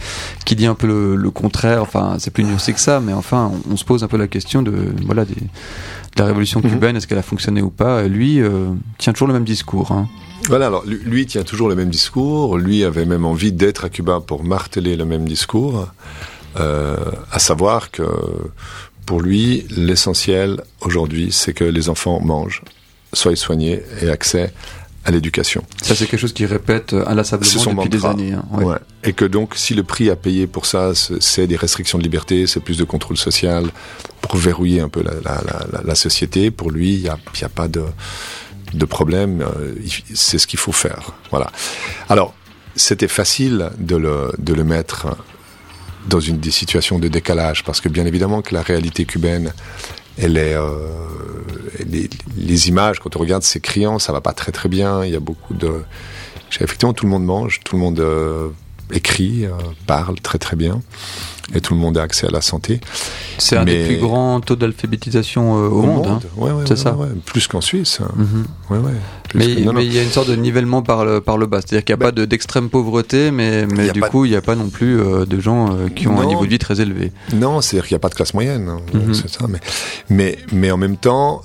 qui 0.46 0.56
dit 0.56 0.68
un 0.68 0.76
peu 0.76 0.88
le, 1.16 1.32
contraire. 1.32 1.82
Enfin, 1.82 2.18
c'est 2.20 2.32
plus 2.32 2.44
nuancé 2.44 2.72
que 2.74 2.80
ça, 2.80 3.00
mais 3.00 3.14
enfin, 3.14 3.52
on, 3.70 3.76
se 3.76 3.84
pose 3.84 4.04
un 4.04 4.08
peu 4.08 4.18
la 4.18 4.28
question 4.28 4.62
de 4.62 4.74
voilà 5.06 5.26
de 5.26 5.34
la 6.18 6.26
révolution 6.26 6.62
mhm. 6.64 6.70
cubaine, 6.70 6.96
est-ce 6.96 7.08
qu'elle 7.08 7.18
a 7.18 7.24
fonctionné 7.24 7.62
ou 7.62 7.70
pas? 7.70 8.04
Lui 8.04 8.42
euh, 8.42 8.68
tient 8.98 9.12
toujours 9.12 9.28
le 9.28 9.34
même 9.34 9.44
discours. 9.44 9.92
Hein. 9.92 10.08
Voilà, 10.48 10.68
alors 10.68 10.86
lui 10.86 11.26
tient 11.26 11.44
toujours 11.44 11.68
le 11.68 11.76
même 11.76 11.90
discours. 11.90 12.58
Lui 12.58 12.84
avait 12.84 13.06
même 13.06 13.26
envie 13.26 13.52
d'être 13.52 13.86
à 13.86 13.90
Cuba 13.90 14.22
pour 14.26 14.44
marteler 14.44 14.96
le 14.96 15.06
même 15.06 15.28
discours, 15.28 15.88
euh, 16.60 16.96
à 17.32 17.40
savoir 17.40 17.92
que 17.92 18.04
pour 19.06 19.22
lui, 19.22 19.66
l'essentiel 19.70 20.62
aujourd'hui, 20.82 21.32
c'est 21.32 21.54
que 21.54 21.64
les 21.64 21.90
enfants 21.90 22.20
mangent, 22.22 22.64
soient 23.14 23.36
soignés 23.36 23.84
et 24.02 24.10
accès 24.10 24.52
à 25.04 25.12
l'éducation. 25.12 25.64
Ça, 25.84 25.94
c'est 25.94 26.08
quelque 26.08 26.20
chose 26.20 26.34
qui 26.34 26.48
répète 26.48 26.94
inlassablement 27.06 27.76
depuis 27.76 27.90
des 27.90 28.06
années. 28.06 28.34
Hein. 28.34 28.46
Ouais. 28.52 28.78
Et 29.04 29.14
que 29.14 29.26
donc, 29.26 29.54
si 29.56 29.76
le 29.76 29.84
prix 29.84 30.10
à 30.10 30.16
payer 30.16 30.48
pour 30.48 30.66
ça, 30.66 30.94
c'est 30.96 31.46
des 31.46 31.56
restrictions 31.56 32.00
de 32.00 32.04
liberté, 32.04 32.48
c'est 32.48 32.60
plus 32.60 32.78
de 32.78 32.84
contrôle 32.84 33.18
social, 33.18 33.70
pour 34.22 34.36
verrouiller 34.38 34.82
un 34.82 34.90
peu 34.90 35.04
la, 35.04 35.14
la, 35.24 35.44
la, 35.72 35.82
la 35.84 35.96
société, 35.96 36.50
pour 36.50 36.72
lui, 36.72 36.96
il 36.96 37.02
n'y 37.04 37.10
a 37.10 37.50
pas 37.50 37.68
de, 37.68 37.84
de 38.74 38.86
problème. 38.86 39.42
Euh, 39.44 39.76
c'est 40.16 40.40
ce 40.40 40.48
qu'il 40.48 40.58
faut 40.58 40.72
faire. 40.72 41.12
Voilà. 41.30 41.52
Alors, 42.10 42.34
c'était 42.76 43.08
facile 43.08 43.70
de 43.78 43.96
le, 43.96 44.32
de 44.40 44.56
le 44.56 44.64
mettre 44.64 45.16
dans 46.08 46.20
une 46.20 46.40
des 46.40 46.52
situations 46.52 47.00
de 47.00 47.08
décalage, 47.08 47.64
parce 47.64 47.82
que 47.82 47.90
bien 47.90 48.06
évidemment 48.06 48.42
que 48.42 48.54
la 48.54 48.62
réalité 48.62 49.06
cubaine, 49.06 49.54
elle 50.18 50.38
est 50.38 50.54
euh, 50.54 50.90
les, 51.86 52.10
les, 52.38 52.70
images 52.70 53.00
quand 53.00 53.16
on 53.16 53.20
regarde 53.20 53.44
c'est 53.44 53.60
criant 53.60 54.00
ça 54.00 54.14
va 54.14 54.22
pas 54.22 54.34
très 54.34 54.52
très 54.52 54.70
bien. 54.70 55.04
Il 55.04 55.12
y 55.12 55.16
a 55.16 55.20
beaucoup 55.20 55.54
de 55.54 55.84
effectivement 56.62 56.94
tout 56.94 57.06
le 57.06 57.12
monde 57.12 57.26
mange 57.26 57.60
tout 57.66 57.76
le 57.76 57.82
monde 57.82 58.00
euh, 58.00 58.48
écrit 58.94 59.46
euh, 59.46 59.52
parle 59.88 60.20
très 60.22 60.38
très 60.38 60.56
bien 60.56 60.82
et 61.54 61.62
tout 61.62 61.74
le 61.74 61.80
monde 61.80 61.98
a 61.98 62.02
accès 62.02 62.28
à 62.28 62.32
la 62.32 62.42
santé. 62.42 62.80
C'est 63.38 63.58
un 63.58 63.66
des 63.66 63.86
plus 63.86 63.98
grands 63.98 64.40
taux 64.40 64.56
d'alphabétisation 64.56 65.58
euh, 65.58 65.68
au, 65.68 65.82
monde. 65.84 66.08
Hein. 66.08 66.20
Ouais, 66.38 66.52
ouais, 66.52 66.64
c'est 66.68 66.78
ça. 66.78 66.98
plus 67.26 67.48
qu'en 67.48 67.62
Suisse. 67.62 68.00
Mhm. 68.16 68.46
mais, 69.36 69.46
il 69.46 69.94
y 69.94 70.00
a 70.00 70.04
une 70.04 70.10
sorte 70.10 70.30
de 70.30 70.36
nivellement 70.36 70.82
par 70.82 71.06
le, 71.06 71.22
par 71.22 71.38
le 71.38 71.46
bas. 71.46 71.60
C'est-à-dire 71.60 71.84
qu'il 71.86 71.96
n'y 71.96 72.02
a 72.02 72.06
bah 72.06 72.12
pas 72.12 72.26
d'extrême 72.26 72.70
pauvreté, 72.70 73.32
mais, 73.32 73.68
mais 73.68 73.92
du 73.92 74.02
coup, 74.02 74.26
il 74.26 74.32
n'y 74.32 74.38
a 74.38 74.42
pas 74.42 74.56
non 74.56 74.70
plus 74.70 75.00
euh, 75.00 75.26
de 75.26 75.40
gens 75.40 75.76
euh, 75.76 75.90
qui 75.90 76.08
ont 76.08 76.20
un 76.20 76.26
niveau 76.26 76.46
de 76.46 76.50
vie 76.50 76.60
très 76.60 76.82
élevé. 76.82 77.12
Non, 77.34 77.62
c'est-à-dire 77.62 77.88
qu'il 77.88 77.96
n'y 77.96 78.00
a 78.00 78.00
pas 78.00 78.10
de 78.10 78.16
classe 78.16 78.34
moyenne. 78.34 78.70
Hein. 78.70 78.80
Mhm. 78.94 79.14
Ça. 79.14 79.46
Mais, 79.48 79.60
mais, 80.10 80.38
mais 80.52 80.72
en 80.72 80.78
même 80.78 80.98
temps, 80.98 81.44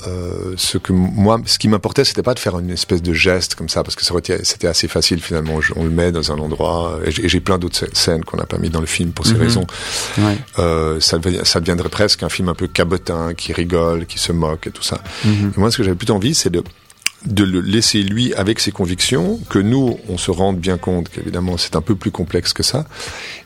ce 0.57 0.79
que 0.79 0.93
moi, 0.93 1.41
ce 1.45 1.59
qui 1.59 1.69
m'importait, 1.69 2.05
c'était 2.05 2.23
pas 2.23 2.35
de 2.35 2.39
faire 2.39 2.59
une 2.59 2.71
espèce 2.71 3.03
de 3.03 3.13
geste 3.13 3.55
comme 3.55 3.69
ça, 3.69 3.83
parce 3.83 3.97
que 3.97 4.05
c'était 4.05 4.67
assez 4.67 4.89
facile 4.89 5.21
finalement. 5.21 5.59
On 5.77 5.85
le 5.85 5.91
met 5.91 6.13
dans 6.13 6.33
un 6.33 6.39
endroit, 6.39 6.99
et 7.05 7.11
j'ai 7.11 7.41
plein 7.41 7.59
d'autres 7.59 7.87
scènes 7.93 8.25
qu'on 8.25 8.37
n'a 8.39 8.47
pas 8.47 8.59
mis 8.59 8.71
dans 8.71 8.81
le 8.81 8.87
film 8.87 9.13
pour 9.13 9.27
ces 9.27 9.35
mhm. 9.35 9.41
raisons. 9.41 9.67
Euh, 10.59 11.01
ça, 11.01 11.19
ça, 11.45 11.61
deviendrait 11.61 11.89
presque 11.89 12.23
un 12.23 12.29
film 12.29 12.49
un 12.49 12.55
peu 12.55 12.67
cabotin, 12.67 13.35
qui 13.35 13.53
rigole, 13.53 14.07
qui 14.07 14.19
se 14.19 14.33
moque 14.33 14.67
et 14.67 14.71
tout 14.71 14.83
ça. 14.83 15.01
Mhm. 15.25 15.53
moi, 15.57 15.71
ce 15.71 15.77
que 15.77 15.83
j'avais 15.83 15.97
plutôt 15.97 16.15
envie, 16.15 16.35
c'est 16.35 16.51
de 16.51 16.63
de 17.27 17.45
le 17.45 17.61
laisser 17.61 18.03
lui 18.03 18.33
avec 18.35 18.61
ses 18.61 18.73
convictions, 18.73 19.39
que 19.51 19.59
nous, 19.59 19.99
on 20.09 20.17
se 20.17 20.31
rende 20.31 20.59
bien 20.59 20.79
compte 20.79 21.09
qu'évidemment 21.11 21.59
c'est 21.59 21.77
un 21.77 21.83
peu 21.83 21.95
plus 21.95 22.11
complexe 22.11 22.53
que 22.53 22.63
ça, 22.63 22.87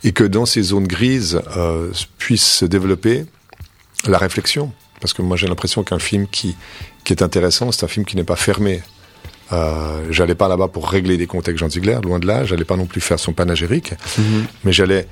et 0.04 0.12
que 0.12 0.24
dans 0.24 0.46
ces 0.46 0.62
zones 0.62 0.86
grises 0.86 1.40
euh, 1.56 1.90
puisse 2.18 2.46
se 2.46 2.64
développer 2.64 3.26
la 4.06 4.18
réflexion. 4.18 4.72
Parce 5.00 5.12
que 5.12 5.22
moi 5.22 5.36
j'ai 5.36 5.48
l'impression 5.48 5.82
qu'un 5.82 5.98
film 5.98 6.28
qui, 6.28 6.56
qui 7.04 7.12
est 7.12 7.22
intéressant, 7.22 7.72
c'est 7.72 7.84
un 7.84 7.88
film 7.88 8.06
qui 8.06 8.16
n'est 8.16 8.24
pas 8.24 8.36
fermé. 8.36 8.82
Euh, 9.52 10.06
j'allais 10.10 10.34
pas 10.34 10.48
là-bas 10.48 10.68
pour 10.68 10.88
régler 10.88 11.16
des 11.16 11.26
comptes 11.26 11.48
avec 11.48 11.58
Jean 11.58 11.68
Ziegler, 11.68 11.98
loin 12.02 12.18
de 12.18 12.26
là. 12.26 12.44
J'allais 12.44 12.64
pas 12.64 12.76
non 12.76 12.86
plus 12.86 13.00
faire 13.00 13.18
son 13.18 13.32
panagérique, 13.32 13.92
mhm. 14.16 14.44
mais 14.64 14.72
j'allais 14.72 15.06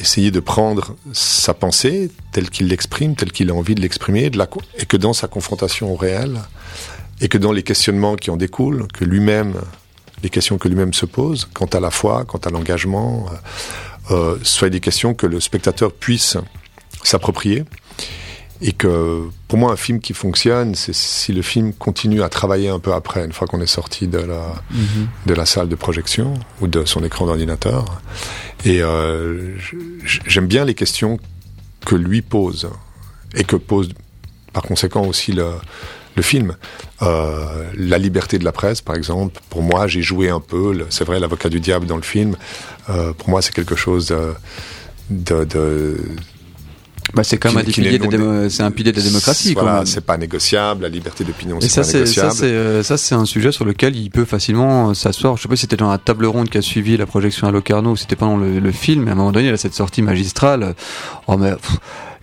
essayer 0.00 0.30
de 0.30 0.40
prendre 0.40 0.96
sa 1.12 1.54
pensée 1.54 2.10
telle 2.32 2.50
qu'il 2.50 2.68
l'exprime, 2.68 3.16
telle 3.16 3.32
qu'il 3.32 3.50
a 3.50 3.54
envie 3.54 3.74
de 3.74 3.80
l'exprimer, 3.80 4.30
et 4.78 4.86
que 4.86 4.96
dans 4.96 5.12
sa 5.12 5.28
confrontation 5.28 5.92
au 5.92 5.96
réel, 5.96 6.40
et 7.20 7.28
que 7.28 7.38
dans 7.38 7.52
les 7.52 7.62
questionnements 7.62 8.16
qui 8.16 8.30
en 8.30 8.36
découlent, 8.36 8.86
que 8.92 9.04
lui-même, 9.04 9.54
les 10.22 10.30
questions 10.30 10.58
que 10.58 10.68
lui-même 10.68 10.92
se 10.92 11.06
pose, 11.06 11.48
quant 11.52 11.66
à 11.66 11.80
la 11.80 11.90
foi, 11.90 12.24
quant 12.24 12.38
à 12.38 12.50
l'engagement, 12.50 13.26
euh, 14.10 14.14
euh 14.14 14.38
soient 14.42 14.70
des 14.70 14.80
questions 14.80 15.14
que 15.14 15.26
le 15.26 15.40
spectateur 15.40 15.92
puisse 15.92 16.36
s'approprier, 17.02 17.64
et 18.60 18.72
que 18.72 19.28
pour 19.46 19.58
moi 19.58 19.72
un 19.72 19.76
film 19.76 20.00
qui 20.00 20.14
fonctionne, 20.14 20.74
c'est 20.74 20.94
si 20.94 21.32
le 21.32 21.42
film 21.42 21.72
continue 21.72 22.22
à 22.22 22.28
travailler 22.28 22.68
un 22.68 22.78
peu 22.78 22.92
après, 22.92 23.24
une 23.24 23.32
fois 23.32 23.46
qu'on 23.46 23.60
est 23.60 23.66
sorti 23.66 24.08
de 24.08 24.18
la 24.18 24.54
mhm. 24.70 25.08
de 25.26 25.34
la 25.34 25.46
salle 25.46 25.68
de 25.68 25.76
projection 25.76 26.34
ou 26.60 26.66
de 26.66 26.84
son 26.84 27.04
écran 27.04 27.26
d'ordinateur. 27.26 28.00
Et 28.64 28.82
euh, 28.82 29.54
j'aime 30.26 30.46
bien 30.46 30.64
les 30.64 30.74
questions 30.74 31.18
que 31.86 31.94
lui 31.94 32.22
pose 32.22 32.68
et 33.34 33.44
que 33.44 33.56
pose 33.56 33.90
par 34.52 34.62
conséquent 34.62 35.04
aussi 35.04 35.32
le 35.32 35.52
le 36.18 36.22
film. 36.22 36.56
Euh, 37.00 37.70
la 37.74 37.96
liberté 37.96 38.38
de 38.38 38.44
la 38.44 38.50
presse, 38.50 38.80
par 38.82 38.96
exemple, 38.96 39.40
pour 39.50 39.62
moi, 39.62 39.86
j'ai 39.86 40.02
joué 40.02 40.28
un 40.28 40.40
peu, 40.40 40.86
c'est 40.90 41.04
vrai, 41.04 41.20
l'avocat 41.20 41.48
du 41.48 41.60
diable 41.60 41.86
dans 41.86 41.96
le 41.96 42.02
film. 42.02 42.36
Euh, 42.90 43.12
pour 43.12 43.30
moi, 43.30 43.40
c'est 43.40 43.54
quelque 43.54 43.76
chose 43.76 44.08
de, 45.10 45.44
de 45.44 45.96
bah, 47.14 47.24
c'est 47.24 47.38
comme 47.38 47.56
un 47.56 47.64
pilier, 47.64 47.98
de 47.98 48.48
c'est 48.48 48.62
un 48.62 48.70
pilier 48.70 48.92
de 48.92 48.98
la 48.98 49.02
démocratie. 49.02 49.54
Voilà, 49.54 49.84
c'est 49.86 50.04
pas 50.04 50.16
négociable. 50.16 50.82
La 50.82 50.88
liberté 50.88 51.24
d'opinion, 51.24 51.58
c'est 51.60 51.80
pas 51.80 51.86
négociable. 51.86 52.34
Euh, 52.42 52.82
ça, 52.82 52.96
c'est 52.96 53.14
un 53.14 53.24
sujet 53.24 53.52
sur 53.52 53.64
lequel 53.64 53.96
il 53.96 54.10
peut 54.10 54.24
facilement 54.24 54.90
euh, 54.90 54.94
s'asseoir. 54.94 55.36
Je 55.36 55.42
sais 55.42 55.48
pas 55.48 55.56
si 55.56 55.62
c'était 55.62 55.76
dans 55.76 55.90
la 55.90 55.98
table 55.98 56.26
ronde 56.26 56.50
qui 56.50 56.58
a 56.58 56.62
suivi 56.62 56.96
la 56.96 57.06
projection 57.06 57.48
à 57.48 57.50
Locarno 57.50 57.92
ou 57.92 57.96
c'était 57.96 58.16
pendant 58.16 58.36
le, 58.36 58.58
le 58.58 58.72
film. 58.72 59.04
Mais 59.04 59.10
à 59.10 59.14
un 59.14 59.16
moment 59.16 59.32
donné, 59.32 59.48
il 59.48 59.54
a 59.54 59.56
cette 59.56 59.74
sortie 59.74 60.02
magistrale. 60.02 60.74
Oh 61.26 61.36
mais 61.36 61.52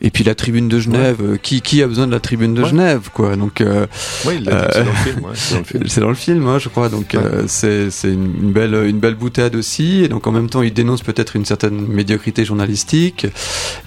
et 0.01 0.11
puis 0.11 0.23
la 0.23 0.35
tribune 0.35 0.67
de 0.67 0.79
Genève, 0.79 1.17
euh, 1.21 1.37
qui, 1.37 1.61
qui 1.61 1.81
a 1.81 1.87
besoin 1.87 2.07
de 2.07 2.11
la 2.11 2.19
tribune 2.19 2.53
de 2.53 2.63
Genève, 2.63 3.09
quoi. 3.13 3.35
Donc, 3.35 3.61
euh, 3.61 3.87
oui, 4.25 4.43
euh, 4.47 4.67
c'est 4.71 4.83
dans 4.83 4.89
le 4.89 5.35
film. 5.35 5.83
c'est 5.87 6.01
dans 6.01 6.09
le 6.09 6.15
film, 6.15 6.47
hein, 6.47 6.59
je 6.59 6.69
crois. 6.69 6.89
Donc, 6.89 7.15
c'est 7.47 7.89
c'est 7.91 8.11
une 8.11 8.51
belle 8.51 8.73
une 8.87 8.99
belle 8.99 9.15
boutade 9.15 9.55
aussi. 9.55 10.03
Et 10.03 10.07
donc, 10.07 10.27
en 10.27 10.31
même 10.31 10.49
temps, 10.49 10.61
il 10.61 10.73
dénonce 10.73 11.01
peut-être 11.01 11.35
une 11.35 11.45
certaine 11.45 11.87
médiocrité 11.87 12.45
journalistique. 12.45 13.27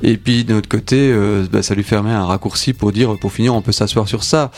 Et 0.03 0.17
puis, 0.17 0.45
de 0.45 0.55
notre 0.55 0.69
côté, 0.69 1.15
bah, 1.53 1.63
ça 1.63 1.75
lui 1.75 1.83
permet 1.83 2.13
un 2.13 2.25
raccourci 2.25 2.73
pour 2.73 2.93
dire, 2.93 3.17
pour 3.19 3.33
finir, 3.33 3.55
on 3.55 3.63
peut 3.63 3.73
s'asseoir 3.73 4.09
sur 4.09 4.25
ça. 4.25 4.51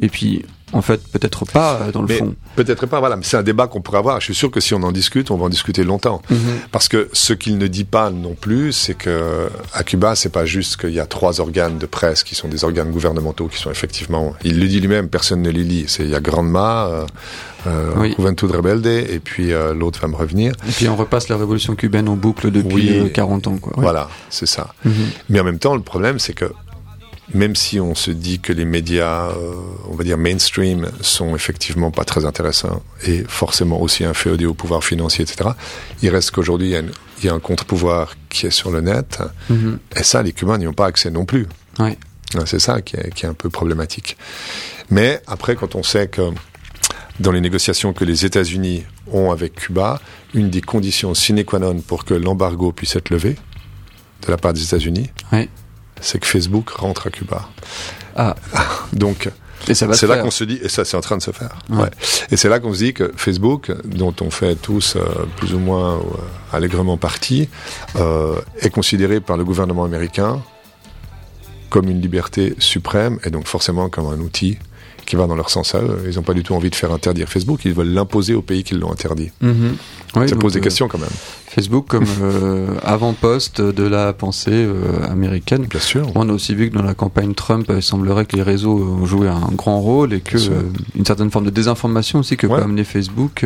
Et 0.00 0.08
puis, 0.08 0.44
en 0.74 0.82
fait, 0.82 1.00
peut-être 1.08 1.46
pas 1.46 1.80
euh, 1.80 1.92
dans 1.92 2.02
le 2.02 2.08
fond. 2.08 2.34
Peut-être 2.56 2.86
pas, 2.86 2.98
voilà. 2.98 3.16
Mais 3.16 3.22
c'est 3.24 3.36
un 3.36 3.42
débat 3.42 3.68
qu'on 3.68 3.80
pourrait 3.80 3.98
avoir. 3.98 4.20
Je 4.20 4.26
suis 4.26 4.34
sûr 4.34 4.50
que 4.50 4.60
si 4.60 4.74
on 4.74 4.82
en 4.82 4.92
discute, 4.92 5.30
on 5.30 5.36
va 5.36 5.46
en 5.46 5.48
discuter 5.48 5.84
longtemps. 5.84 6.20
Mhm. 6.28 6.38
Parce 6.72 6.88
que 6.88 7.08
ce 7.12 7.32
qu'il 7.32 7.58
ne 7.58 7.66
dit 7.66 7.84
pas 7.84 8.10
non 8.10 8.34
plus, 8.34 8.72
c'est 8.72 8.94
que 8.94 9.48
à 9.72 9.84
Cuba, 9.84 10.14
c'est 10.16 10.28
pas 10.28 10.44
juste 10.44 10.76
qu'il 10.76 10.92
y 10.92 11.00
a 11.00 11.06
trois 11.06 11.40
organes 11.40 11.78
de 11.78 11.86
presse 11.86 12.24
qui 12.24 12.34
sont 12.34 12.48
des 12.48 12.64
organes 12.64 12.90
gouvernementaux 12.90 13.48
qui 13.48 13.58
sont 13.58 13.70
effectivement. 13.70 14.34
Il 14.44 14.60
le 14.60 14.66
dit 14.66 14.80
lui-même, 14.80 15.08
personne 15.08 15.42
ne 15.42 15.50
les 15.50 15.64
lit. 15.64 15.84
C'est 15.86 16.04
il 16.04 16.10
y 16.10 16.14
a 16.14 16.20
Grandma. 16.20 16.86
Euh, 16.86 17.06
euh, 17.66 18.12
Juventud 18.16 18.50
Rebelde, 18.50 18.86
et 18.86 19.20
puis 19.22 19.52
euh, 19.52 19.72
l'autre 19.72 20.00
va 20.00 20.08
me 20.08 20.16
revenir. 20.16 20.52
Et 20.68 20.70
puis 20.70 20.88
on 20.88 20.96
repasse 20.96 21.28
la 21.28 21.36
révolution 21.36 21.74
cubaine 21.74 22.08
en 22.08 22.16
boucle 22.16 22.50
depuis 22.50 23.10
40 23.12 23.46
ans. 23.46 23.56
Quoi. 23.56 23.72
Voilà, 23.76 24.08
c'est 24.28 24.46
ça. 24.46 24.74
Mhm. 24.84 24.92
Mais 25.30 25.40
en 25.40 25.44
même 25.44 25.58
temps, 25.58 25.74
le 25.74 25.82
problème, 25.82 26.18
c'est 26.18 26.34
que 26.34 26.46
même 27.32 27.56
si 27.56 27.80
on 27.80 27.94
se 27.94 28.10
dit 28.10 28.40
que 28.40 28.52
les 28.52 28.64
médias, 28.64 29.28
euh, 29.28 29.54
on 29.88 29.94
va 29.94 30.04
dire 30.04 30.18
mainstream, 30.18 30.90
sont 31.00 31.34
effectivement 31.34 31.90
pas 31.90 32.04
très 32.04 32.24
intéressants 32.24 32.82
et 33.06 33.24
forcément 33.26 33.80
aussi 33.80 34.04
inféodés 34.04 34.46
au 34.46 34.54
pouvoir 34.54 34.84
financier, 34.84 35.24
etc., 35.24 35.50
il 36.02 36.10
reste 36.10 36.32
qu'aujourd'hui, 36.32 36.74
il, 37.18 37.24
y 37.24 37.28
a 37.28 37.32
un 37.32 37.40
contre-pouvoir 37.40 38.14
qui 38.28 38.46
est 38.46 38.50
sur 38.50 38.70
le 38.70 38.80
net, 38.82 39.22
mhm. 39.48 39.78
et 39.96 40.02
ça, 40.02 40.22
les 40.22 40.32
Cubains 40.32 40.58
n'y 40.58 40.66
ont 40.66 40.74
pas 40.74 40.86
accès 40.86 41.10
non 41.10 41.24
plus. 41.24 41.46
C'est 42.46 42.58
ça 42.58 42.82
qui 42.82 42.96
est, 42.96 43.14
qui 43.14 43.26
est 43.26 43.28
un 43.28 43.34
peu 43.34 43.48
problématique. 43.48 44.16
Mais 44.90 45.22
après, 45.26 45.54
quand 45.54 45.76
on 45.76 45.82
sait 45.82 46.08
que 46.08 46.32
dans 47.20 47.30
les 47.30 47.40
négociations 47.40 47.92
que 47.92 48.04
les 48.04 48.24
États-Unis 48.24 48.84
ont 49.12 49.30
avec 49.30 49.54
Cuba, 49.54 50.00
une 50.34 50.50
des 50.50 50.60
conditions 50.60 51.14
sine 51.14 51.44
qua 51.44 51.58
non 51.58 51.78
pour 51.80 52.04
que 52.04 52.14
l'embargo 52.14 52.72
puisse 52.72 52.96
être 52.96 53.10
levé 53.10 53.36
de 54.26 54.30
la 54.30 54.36
part 54.36 54.52
des 54.52 54.62
États-Unis, 54.62 55.10
c'est 56.04 56.18
que 56.18 56.26
Facebook 56.26 56.70
rentre 56.70 57.06
à 57.06 57.10
Cuba. 57.10 57.48
Ah. 58.14 58.36
Donc, 58.92 59.30
Et 59.68 59.74
ça 59.74 59.86
va 59.86 59.94
c'est 59.94 60.06
là 60.06 60.18
qu'on 60.18 60.30
se 60.30 60.44
dit, 60.44 60.60
et 60.62 60.68
ça 60.68 60.84
c'est 60.84 60.96
en 60.96 61.00
train 61.00 61.16
de 61.16 61.22
se 61.22 61.30
faire. 61.30 61.56
Ouais. 61.70 61.82
Ouais. 61.82 61.90
Et 62.30 62.36
c'est 62.36 62.48
là 62.48 62.60
qu'on 62.60 62.72
se 62.72 62.78
dit 62.78 62.94
que 62.94 63.12
Facebook, 63.16 63.72
dont 63.84 64.14
on 64.20 64.30
fait 64.30 64.54
tous 64.54 64.96
euh, 64.96 65.00
plus 65.36 65.54
ou 65.54 65.58
moins 65.58 65.94
euh, 65.94 66.00
allègrement 66.52 66.98
partie, 66.98 67.48
euh, 67.96 68.36
est 68.60 68.70
considéré 68.70 69.20
par 69.20 69.36
le 69.36 69.44
gouvernement 69.44 69.84
américain 69.84 70.42
comme 71.74 71.88
une 71.88 72.00
liberté 72.00 72.54
suprême 72.58 73.18
et 73.24 73.30
donc 73.30 73.46
forcément 73.48 73.88
comme 73.88 74.06
un 74.06 74.20
outil 74.20 74.58
qui 75.06 75.16
va 75.16 75.26
dans 75.26 75.34
leur 75.34 75.50
sens 75.50 75.74
à 75.74 75.80
eux. 75.82 75.98
Ils 76.08 76.14
n'ont 76.16 76.22
pas 76.22 76.32
du 76.34 76.42
tout 76.44 76.54
envie 76.54 76.70
de 76.70 76.74
faire 76.76 76.92
interdire 76.92 77.28
Facebook, 77.28 77.64
ils 77.64 77.74
veulent 77.74 77.92
l'imposer 77.92 78.32
aux 78.34 78.42
pays 78.42 78.62
qui 78.62 78.74
l'ont 78.74 78.92
interdit. 78.92 79.30
Mhm. 79.40 79.76
Oui, 80.16 80.28
ça 80.28 80.36
pose 80.36 80.52
des 80.52 80.60
euh, 80.60 80.62
questions 80.62 80.86
quand 80.86 80.98
même, 81.06 81.16
Facebook 81.48 81.86
comme 81.88 82.06
euh, 82.22 82.68
avant-poste 82.84 83.60
de 83.60 83.82
la 83.82 84.12
pensée 84.12 84.52
euh, 84.52 85.04
américaine. 85.10 85.64
bien 85.68 85.80
sûr. 85.80 86.06
On 86.14 86.28
a 86.28 86.32
aussi 86.32 86.54
vu 86.54 86.70
que 86.70 86.76
dans 86.76 86.82
la 86.84 86.94
campagne 86.94 87.34
Trump, 87.34 87.66
il 87.74 87.82
semblerait 87.82 88.24
que 88.24 88.36
les 88.36 88.42
réseaux 88.42 88.78
ont 88.78 89.04
joué 89.04 89.26
un 89.28 89.50
grand 89.62 89.80
rôle 89.80 90.14
et 90.14 90.20
que 90.20 90.38
une 90.94 91.04
certaine 91.04 91.30
forme 91.32 91.44
de 91.46 91.50
désinformation 91.50 92.20
aussi 92.20 92.36
que 92.36 92.46
Ouais. 92.46 92.58
peut 92.58 92.64
amener 92.64 92.84
Facebook 92.84 93.44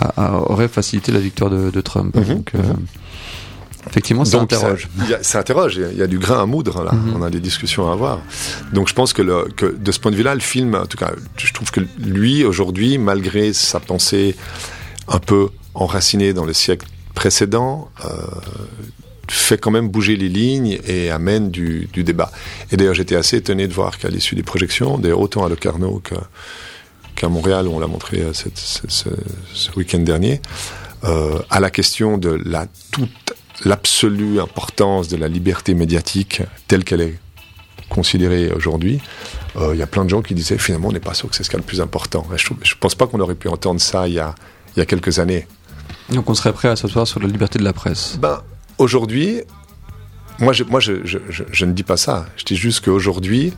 a- 0.00 0.12
a- 0.16 0.32
aurait 0.50 0.68
facilité 0.68 1.12
la 1.12 1.20
victoire 1.20 1.50
de, 1.50 1.70
de 1.70 1.80
Trump. 1.82 2.16
Mhm, 2.16 2.24
Donc, 2.34 2.54
mhm. 2.54 2.62
Effectivement, 3.88 4.24
ça 4.24 4.38
Donc, 4.38 4.52
interroge. 4.52 4.88
Ça, 4.98 5.04
il 5.04 5.10
y 5.10 5.14
a- 5.14 5.22
ça 5.22 5.38
interroge, 5.40 5.76
il 5.76 5.82
y 5.82 5.84
a- 5.84 5.92
il 5.92 5.98
y, 5.98 6.02
a 6.02 6.06
du 6.06 6.18
grain 6.18 6.42
à 6.42 6.46
moudre 6.46 6.82
là, 6.84 6.92
Mhm. 6.92 7.16
on 7.16 7.22
a 7.22 7.30
des 7.30 7.40
discussions 7.40 7.88
à 7.88 7.92
avoir. 7.92 8.20
Donc 8.72 8.88
je 8.88 8.94
pense 8.94 9.12
que, 9.12 9.22
le, 9.22 9.44
que 9.56 9.66
de 9.66 9.92
ce 9.92 9.98
point 10.00 10.10
de 10.10 10.16
vue-là, 10.16 10.34
le 10.34 10.40
film, 10.40 10.74
en 10.74 10.86
tout 10.86 10.98
cas, 10.98 11.12
je 11.36 11.52
trouve 11.52 11.70
que 11.70 11.80
lui, 11.98 12.44
aujourd'hui, 12.44 12.98
malgré 12.98 13.52
sa 13.52 13.80
pensée 13.80 14.36
un 15.08 15.18
peu 15.18 15.48
enracinée 15.74 16.32
dans 16.32 16.44
le 16.44 16.52
siècle 16.52 16.86
précédent, 17.14 17.88
euh, 18.04 18.08
fait 19.30 19.58
quand 19.58 19.70
même 19.70 19.88
bouger 19.88 20.16
les 20.16 20.28
lignes 20.28 20.78
et 20.86 21.10
amène 21.10 21.50
du, 21.50 21.88
du 21.92 22.02
débat. 22.02 22.30
Et 22.72 22.76
d'ailleurs, 22.76 22.94
j'étais 22.94 23.16
assez 23.16 23.36
étonné 23.36 23.68
de 23.68 23.74
voir 23.74 23.98
qu'à 23.98 24.08
l'issue 24.08 24.34
des 24.34 24.42
projections, 24.42 24.96
d'ailleurs 24.98 25.20
autant 25.20 25.44
à 25.44 25.48
Locarno 25.50 26.00
qu'à 27.14 27.28
Montréal, 27.28 27.66
où 27.68 27.72
on 27.72 27.78
l'a 27.80 27.86
montré 27.88 28.20
euh, 28.20 28.32
cette- 28.32 28.56
ce, 28.58 28.82
ce- 28.88 29.08
ce 29.52 29.70
week-end 29.76 29.98
dernier, 29.98 30.40
euh, 31.04 31.38
à 31.50 31.60
la 31.60 31.70
question 31.70 32.16
de 32.16 32.40
la 32.44 32.66
toute 32.90 33.27
l'absolue 33.64 34.40
importance 34.40 35.08
de 35.08 35.16
la 35.16 35.28
liberté 35.28 35.74
médiatique 35.74 36.42
telle 36.66 36.84
qu'elle 36.84 37.00
est 37.00 37.18
considérée 37.88 38.52
aujourd'hui, 38.52 39.00
euh, 39.56 39.74
il 39.74 39.78
y 39.78 39.82
a 39.82 39.86
plein 39.86 40.04
de 40.04 40.10
gens 40.10 40.22
qui 40.22 40.34
disaient 40.34 40.58
finalement 40.58 40.88
on 40.88 40.92
n'est 40.92 41.00
pas 41.00 41.14
sûr 41.14 41.28
que 41.28 41.34
c'est 41.34 41.42
ce 41.42 41.50
qui 41.50 41.56
est 41.56 41.58
le 41.58 41.64
plus 41.64 41.80
important. 41.80 42.26
Je, 42.36 42.52
ne 42.52 42.78
pense 42.80 42.94
pas 42.94 43.06
qu'on 43.06 43.20
aurait 43.20 43.34
pu 43.34 43.48
entendre 43.48 43.80
ça 43.80 44.06
il 44.08 44.14
y 44.14 44.18
a, 44.18 44.34
il 44.76 44.78
y 44.78 44.82
a 44.82 44.86
quelques 44.86 45.18
années. 45.18 45.46
Donc 46.10 46.28
on 46.30 46.34
serait 46.34 46.52
prêt 46.52 46.68
à 46.68 46.76
s'asseoir 46.76 47.06
sur 47.06 47.20
la 47.20 47.26
liberté 47.26 47.58
de 47.58 47.64
la 47.64 47.72
presse. 47.72 48.18
Ben, 48.20 48.42
aujourd'hui, 48.78 49.42
moi, 50.38 50.52
je, 50.52 50.64
moi 50.64 50.80
je, 50.80 51.04
je, 51.04 51.64
ne 51.64 51.72
dis 51.72 51.82
pas 51.82 51.96
ça. 51.96 52.26
Je 52.36 52.44
dis 52.44 52.56
juste 52.56 52.84
qu'aujourd'hui, 52.84 53.52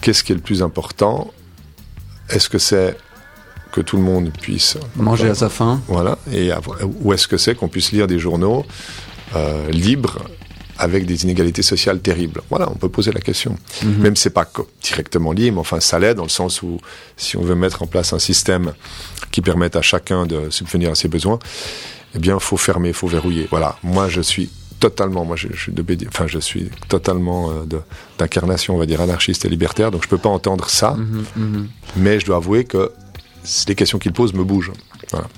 qu'est-ce 0.00 0.24
qui 0.24 0.32
est 0.32 0.34
le 0.34 0.40
plus 0.40 0.62
important? 0.62 1.30
Est-ce 2.28 2.48
que 2.48 2.58
c'est 2.58 2.96
que 3.72 3.80
tout 3.80 3.96
le 3.96 4.02
monde 4.02 4.32
puisse 4.32 4.76
Manger 4.96 5.30
à 5.30 5.34
sa 5.34 5.48
faim? 5.48 5.80
Voilà. 5.86 6.18
Et 6.32 6.50
ou 7.00 7.12
est-ce 7.12 7.28
que 7.28 7.36
c'est 7.36 7.54
qu'on 7.54 7.68
puisse 7.68 7.92
lire 7.92 8.08
des 8.08 8.18
journaux 8.18 8.66
euh, 9.36 9.68
libres 9.70 10.18
avec 10.78 11.04
des 11.04 11.24
inégalités 11.24 11.62
sociales 11.62 12.00
terribles 12.00 12.40
Voilà, 12.48 12.70
on 12.70 12.74
peut 12.74 12.88
poser 12.88 13.12
la 13.12 13.20
question. 13.20 13.56
Mhm. 13.84 13.98
Même 13.98 14.16
si 14.16 14.22
c'est 14.24 14.30
pas 14.30 14.50
directement 14.82 15.32
lié, 15.32 15.50
mais 15.50 15.58
enfin 15.58 15.78
ça 15.78 15.98
l'aide 15.98 16.16
dans 16.16 16.22
le 16.22 16.30
sens 16.30 16.62
où 16.62 16.80
si 17.18 17.36
on 17.36 17.42
veut 17.42 17.54
mettre 17.54 17.82
en 17.82 17.86
place 17.86 18.12
un 18.14 18.18
système 18.18 18.72
qui 19.30 19.42
permette 19.42 19.76
à 19.76 19.82
chacun 19.82 20.24
de 20.26 20.48
subvenir 20.50 20.90
à 20.90 20.94
ses 20.94 21.08
besoins, 21.08 21.38
eh 22.14 22.18
bien, 22.18 22.38
faut 22.38 22.56
fermer, 22.56 22.88
il 22.88 22.94
faut 22.94 23.06
verrouiller. 23.08 23.46
Voilà. 23.50 23.76
Moi, 23.82 24.08
je 24.08 24.20
suis 24.22 24.50
totalement, 24.80 25.24
moi, 25.24 25.36
je, 25.36 25.48
je 25.52 25.60
suis 25.64 25.72
de, 25.72 25.82
BD 25.82 26.08
enfin, 26.08 26.26
je 26.26 26.38
suis 26.38 26.70
totalement 26.88 27.50
euh, 27.50 27.80
d'incarnation, 28.18 28.74
on 28.74 28.78
va 28.78 28.86
dire, 28.86 29.00
anarchiste 29.02 29.44
et 29.44 29.48
libertaire, 29.50 29.90
donc 29.90 30.02
je 30.02 30.08
peux 30.08 30.18
pas 30.18 30.30
entendre 30.30 30.68
ça, 30.70 30.94
Mhm, 30.96 31.24
mhm. 31.36 31.68
mais 31.96 32.18
je 32.18 32.26
dois 32.26 32.36
avouer 32.36 32.64
que 32.64 32.90
les 33.68 33.74
questions 33.74 33.98
qu'il 33.98 34.12
pose 34.12 34.32
me 34.32 34.44
bougent. 34.44 34.72
Voilà. 35.10 35.28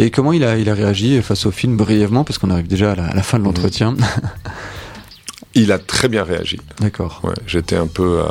Et 0.00 0.10
comment 0.10 0.32
il 0.32 0.44
a, 0.44 0.56
il 0.56 0.70
a 0.70 0.74
réagi 0.74 1.20
face 1.22 1.44
au 1.44 1.50
film 1.50 1.76
brièvement, 1.76 2.22
parce 2.24 2.38
qu'on 2.38 2.50
arrive 2.50 2.68
déjà 2.68 2.92
à 2.92 2.94
la, 2.94 3.04
à 3.04 3.08
la 3.10 3.16
Mhm. 3.16 3.22
fin 3.22 3.38
de 3.40 3.44
l'entretien. 3.44 3.94
Il 5.54 5.72
a 5.72 5.78
très 5.78 6.08
bien 6.08 6.22
réagi. 6.24 6.58
D'accord. 6.80 7.20
Ouais, 7.24 7.34
j'étais 7.46 7.74
un 7.76 7.86
peu. 7.88 8.20
Euh, 8.20 8.26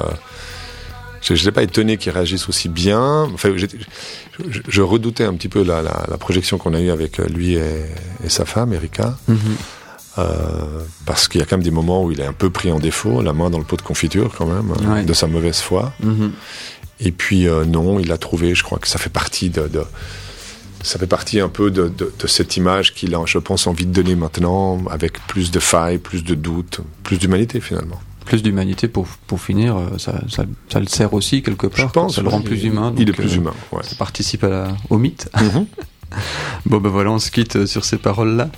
je 1.22 1.34
n'étais 1.34 1.52
pas 1.52 1.63
étonné 1.63 1.98
qu'il 1.98 2.12
réagisse 2.13 2.48
aussi 2.48 2.70
bien. 2.70 3.24
Enfin, 3.34 3.50
je, 3.58 3.65
je 4.68 4.82
redoutais 4.82 5.26
un 5.26 5.34
petit 5.34 5.50
peu 5.50 5.63
la, 5.63 5.82
la, 5.82 6.06
la 6.10 6.18
projection 6.18 6.58
qu'on 6.58 6.74
a 6.74 6.80
eue 6.80 6.92
avec 6.92 7.18
lui 7.18 7.56
et, 7.56 7.86
et 8.24 8.30
sa 8.30 8.46
femme, 8.46 8.72
Erika. 8.74 9.18
Mhm. 9.28 9.38
Euh, 10.20 10.24
parce 11.06 11.28
qu'il 11.28 11.42
y 11.42 11.44
a 11.44 11.46
quand 11.46 11.58
même 11.58 11.63
des 11.63 11.72
moments 11.72 12.04
où 12.04 12.12
il 12.12 12.22
est 12.22 12.26
un 12.26 12.34
peu 12.34 12.50
pris 12.50 12.72
en 12.72 12.80
défaut, 12.80 13.22
la 13.22 13.34
main 13.34 13.50
dans 13.50 13.60
le 13.60 13.65
pot 13.65 13.76
de 13.78 13.82
confiture 13.84 14.34
quand 14.38 14.46
même, 14.48 14.72
euh, 14.72 14.94
Ouais. 14.94 15.04
de 15.04 15.13
sa 15.13 15.28
mauvaise 15.28 15.60
foi. 15.60 15.94
Mhm. 16.02 16.32
Et 17.02 17.12
puis 17.12 17.48
euh, 17.48 17.65
non, 17.65 18.00
il 18.00 18.12
a 18.12 18.18
trouvé, 18.18 18.56
je 18.56 18.63
crois 18.63 18.80
que 18.80 18.88
ça 18.88 18.98
fait 19.00 19.10
partie 19.12 19.50
de, 19.50 19.68
de- 19.68 19.84
ça 20.84 21.00
fait 21.00 21.08
partie 21.08 21.40
un 21.40 21.50
peu 21.50 21.72
de, 21.72 21.88
de, 21.88 22.12
de 22.18 22.28
cette 22.28 22.58
image 22.58 22.94
qu'il 22.94 23.13
a, 23.16 23.22
je 23.26 23.38
pense, 23.38 23.68
envie 23.68 23.86
de 23.86 23.92
donner 23.94 24.16
maintenant, 24.16 24.80
avec 24.90 25.20
plus 25.28 25.52
de 25.52 25.60
failles, 25.60 25.98
plus 25.98 26.24
de 26.24 26.36
doutes, 26.36 26.82
plus 27.04 27.18
d'humanité 27.18 27.60
finalement. 27.62 28.00
Plus 28.26 28.44
d'humanité 28.44 28.88
pour, 28.88 29.08
pour 29.28 29.40
finir, 29.42 29.78
euh, 29.78 29.98
ça, 29.98 30.22
ça, 30.30 30.44
ça 30.70 30.80
le 30.80 30.88
sert 30.88 31.13
aussi 31.13 31.42
quelque 31.42 31.68
part. 31.68 31.88
je 31.88 31.92
pense. 31.92 32.16
Ça 32.16 32.22
le 32.22 32.28
rend 32.30 32.42
plus 32.42 32.63
humain. 32.66 32.94
Il 32.98 33.10
est 33.10 33.13
plus 33.13 33.34
euh, 33.34 33.38
humain. 33.38 33.54
Ouais. 33.72 33.84
Ça 33.84 33.96
participe 33.96 34.44
à 34.44 34.50
la, 34.50 34.68
au 34.90 34.98
mythe. 34.98 35.30
Mhm. 35.42 35.66
Bon 36.66 36.80
ben 36.80 36.90
voilà, 36.90 37.12
on 37.12 37.20
se 37.20 37.32
quitte 37.32 37.66
sur 37.66 37.86
ces 37.86 37.98
paroles-là. 37.98 38.50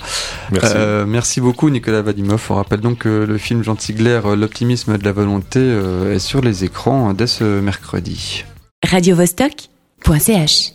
Merci. 0.52 0.74
Euh, 0.76 1.06
merci 1.08 1.42
beaucoup 1.42 1.70
Nicolas 1.70 2.02
Vadimov. 2.02 2.46
On 2.50 2.56
rappelle 2.56 2.80
donc 2.82 3.00
que 3.00 3.26
le 3.28 3.38
film 3.38 3.64
Jean 3.64 3.76
Tigler, 3.76 4.22
euh, 4.26 4.36
L'optimisme 4.36 4.98
de 4.98 5.04
la 5.04 5.12
volonté, 5.12 5.60
euh, 5.60 6.14
est 6.16 6.20
sur 6.20 6.42
les 6.42 6.64
écrans 6.64 7.14
dès 7.14 7.28
ce 7.28 7.60
mercredi. 7.60 8.44
radiovostok.ch 8.88 10.74